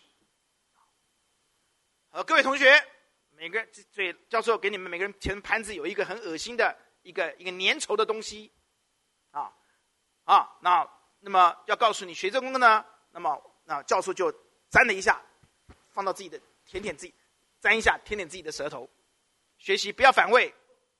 [2.13, 2.87] 好，各位同学，
[3.31, 8.51] 每个人所以教授给你们每个人前盘子有一个很恶心的一个一个粘稠的东西，
[9.31, 9.51] 啊，
[10.25, 10.87] 啊，那
[11.19, 14.31] 那么要告诉你学这功课呢，那么那教授就
[14.69, 15.19] 粘了一下，
[15.89, 17.15] 放到自己的舔舔自己，
[17.61, 18.87] 粘一下舔舔自己的舌头，
[19.61, 20.49] 学习不要反胃，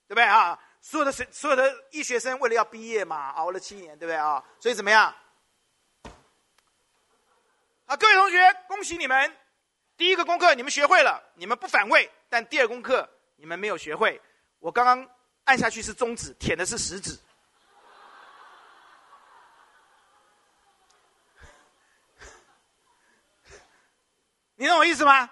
[0.07, 0.59] 对不对啊？
[0.81, 4.43] 所有的所所有的医学生为了要毕业嘛，熬了七年，对不对啊？
[4.59, 5.15] 所以怎么样？
[7.87, 9.35] 啊，各位同学，恭喜你们。
[9.97, 14.21] 第一个功课你们学会了，你们不反胃；但第二功课你们没有学会。
[14.59, 15.09] 我刚刚
[15.45, 17.17] 按下去是中指，舔的是食指。
[24.55, 25.27] 你懂我意思吗？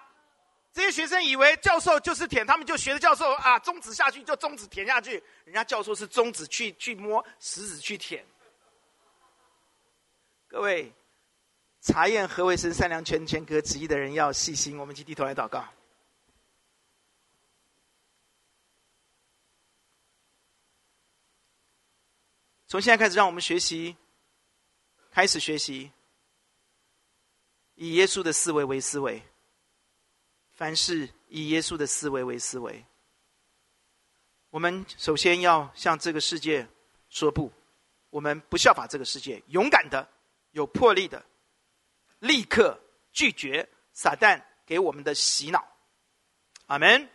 [0.72, 5.22] 这些学生以为教授就是舔，他们就学着教授啊，中指下去就中指舔下去。
[5.44, 8.24] 人家教授是中指去去摸，食指去舔。
[10.48, 10.92] 各位。
[11.82, 14.76] 查验何为神善良全全格旨意的人要细心。
[14.76, 15.66] 我们一起低头来祷告。
[22.66, 23.96] 从现在开始，让我们学习，
[25.10, 25.90] 开始学习，
[27.76, 29.22] 以耶稣的思维为思维。
[30.60, 32.84] 凡事以耶稣的思维为思维。
[34.50, 36.68] 我们首先要向这个世界
[37.08, 37.50] 说不，
[38.10, 40.06] 我们不效法这个世界，勇敢的，
[40.50, 41.24] 有魄力的。
[42.18, 42.78] 立刻
[43.10, 45.66] 拒绝撒旦给我们的洗脑，
[46.66, 47.08] 阿门，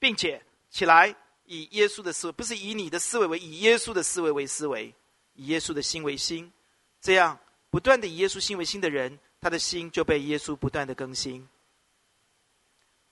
[0.00, 1.14] 并且起来
[1.44, 4.92] 以耶稣的思，不是以你的思维为，以耶稣的思维为思维，
[5.34, 6.52] 以耶稣的心为心，
[7.00, 7.38] 这样
[7.70, 11.48] 不断的以耶稣心为心的人，他的心就被耶稣不断的更新，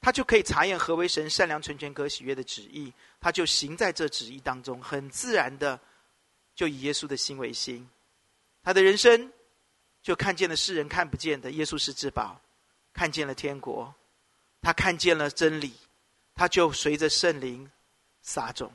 [0.04, 5.80] 他就可以查验何为神善良、纯全、可喜悦的旨意，他就行在这旨意当中，很自然的
[6.54, 7.88] 就以耶稣的心为心，
[8.62, 9.32] 他的人生。
[10.02, 12.38] 就看见了世人看不见的耶稣是至宝，
[12.92, 13.94] 看见了天国，
[14.60, 15.72] 他看见了真理，
[16.34, 17.70] 他就随着圣灵
[18.20, 18.70] 撒种，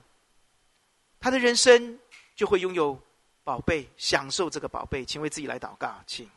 [1.20, 2.00] 他的人生
[2.36, 3.00] 就会拥有
[3.44, 5.06] 宝贝，享受这个宝贝。
[5.06, 6.28] 请为自己来祷告，请。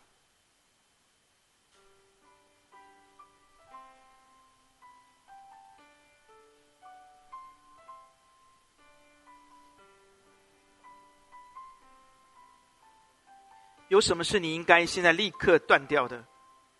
[13.92, 16.24] 有什么是你应该现在立刻断掉的？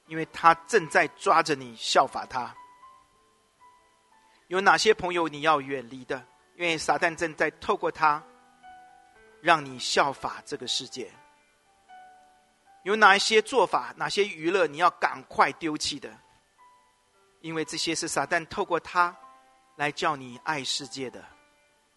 [0.06, 2.56] 因为他正在抓着你效法他。
[4.46, 6.26] 有哪些朋友你要远离的？
[6.56, 8.22] 因为撒旦正在透过他，
[9.42, 11.12] 让你效法这个世界。
[12.82, 16.10] 有哪一些做法、哪些娱乐你要赶快丢弃的？
[17.42, 19.14] 因为这些是撒旦透过他
[19.76, 21.22] 来叫你爱世界的，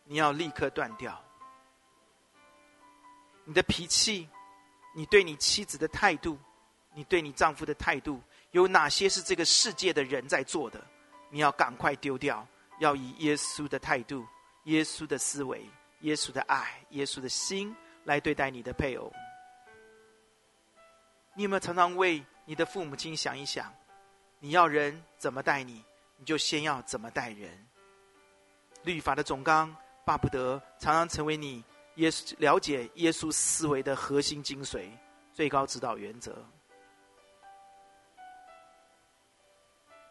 [0.03, 1.17] 你要立刻断掉。
[3.45, 4.27] 你的脾气。
[4.97, 6.39] 你对你妻子的态度，
[6.93, 8.21] 你对你丈夫的态度，
[8.51, 10.81] 有哪些是这个世界的人在做的？
[11.29, 12.47] 你要赶快丢掉，
[12.79, 14.25] 要以耶稣的态度、
[14.63, 15.69] 耶稣的思维、
[15.99, 17.75] 耶稣的爱、耶稣的心
[18.05, 19.11] 来对待你的配偶。
[21.33, 23.69] 你有没有常常为你的父母亲想一想？
[24.39, 25.83] 你要人怎么待你，
[26.15, 27.51] 你就先要怎么待人。
[28.83, 29.75] 律法的总纲，
[30.05, 31.61] 巴不得常常成为你。
[31.95, 34.89] 耶稣了解耶稣思维的核心精髓、
[35.33, 36.45] 最高指导原则。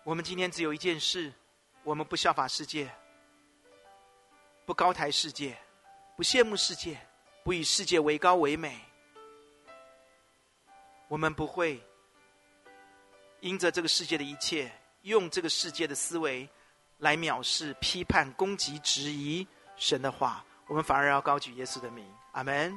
[0.03, 1.32] 我们今天只有一件事：
[1.82, 2.91] 我们不效法世界，
[4.64, 5.57] 不高抬世界，
[6.16, 6.99] 不羡慕世界，
[7.43, 8.80] 不以世界为高为美。
[11.09, 11.82] 我们不会
[13.41, 14.72] 因着这个世界的一切，
[15.03, 16.49] 用这个世界的思维
[16.99, 20.43] 来藐视、批判、攻击、质疑神的话。
[20.66, 22.74] 我们反而要高举耶稣的名，阿门。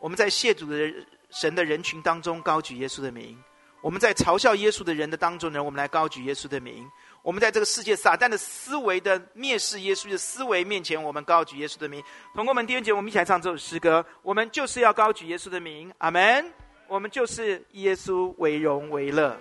[0.00, 3.36] 我们在亵渎的神的人群当中高举耶稣的名；
[3.80, 6.84] 我们在嘲笑耶稣的人的当中呢，我们来高举耶稣的名；
[7.22, 12.02] 我们在这个世界撒旦的思维的蔑视耶稣的思维面前，我们高举耶稣的名。
[12.34, 14.04] 同工们，弟兄姐妹，我们一起来唱这首诗歌。
[14.22, 16.52] 我们就是要高举耶稣的名，阿门。
[16.88, 19.38] 我们就是耶稣为荣为乐。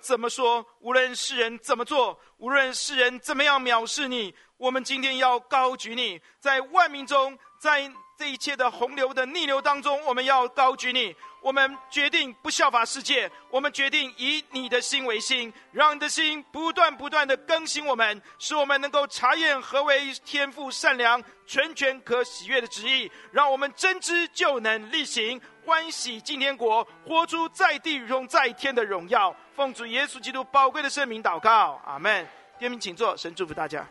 [0.00, 11.14] 怎么说，无论世人怎么做，无论世人怎么样藐视你，我们今天要高举你，在万民中，在这一切的洪流的逆流当中，我们要高举你。
[11.42, 25.40] 我们决定不效法世界，我们决定以你的心为心，让你的心不断不断的更新我们，使我们能够查验何为天赋善良、全权可喜悦的旨意，让我们真知就能力行。
[25.64, 29.34] 欢喜进天国，活出在地如同在天的荣耀。
[29.54, 32.24] 奉主耶稣基督宝贵的圣名祷告，阿门。
[32.58, 33.86] 弟兄们请坐，神祝福大家。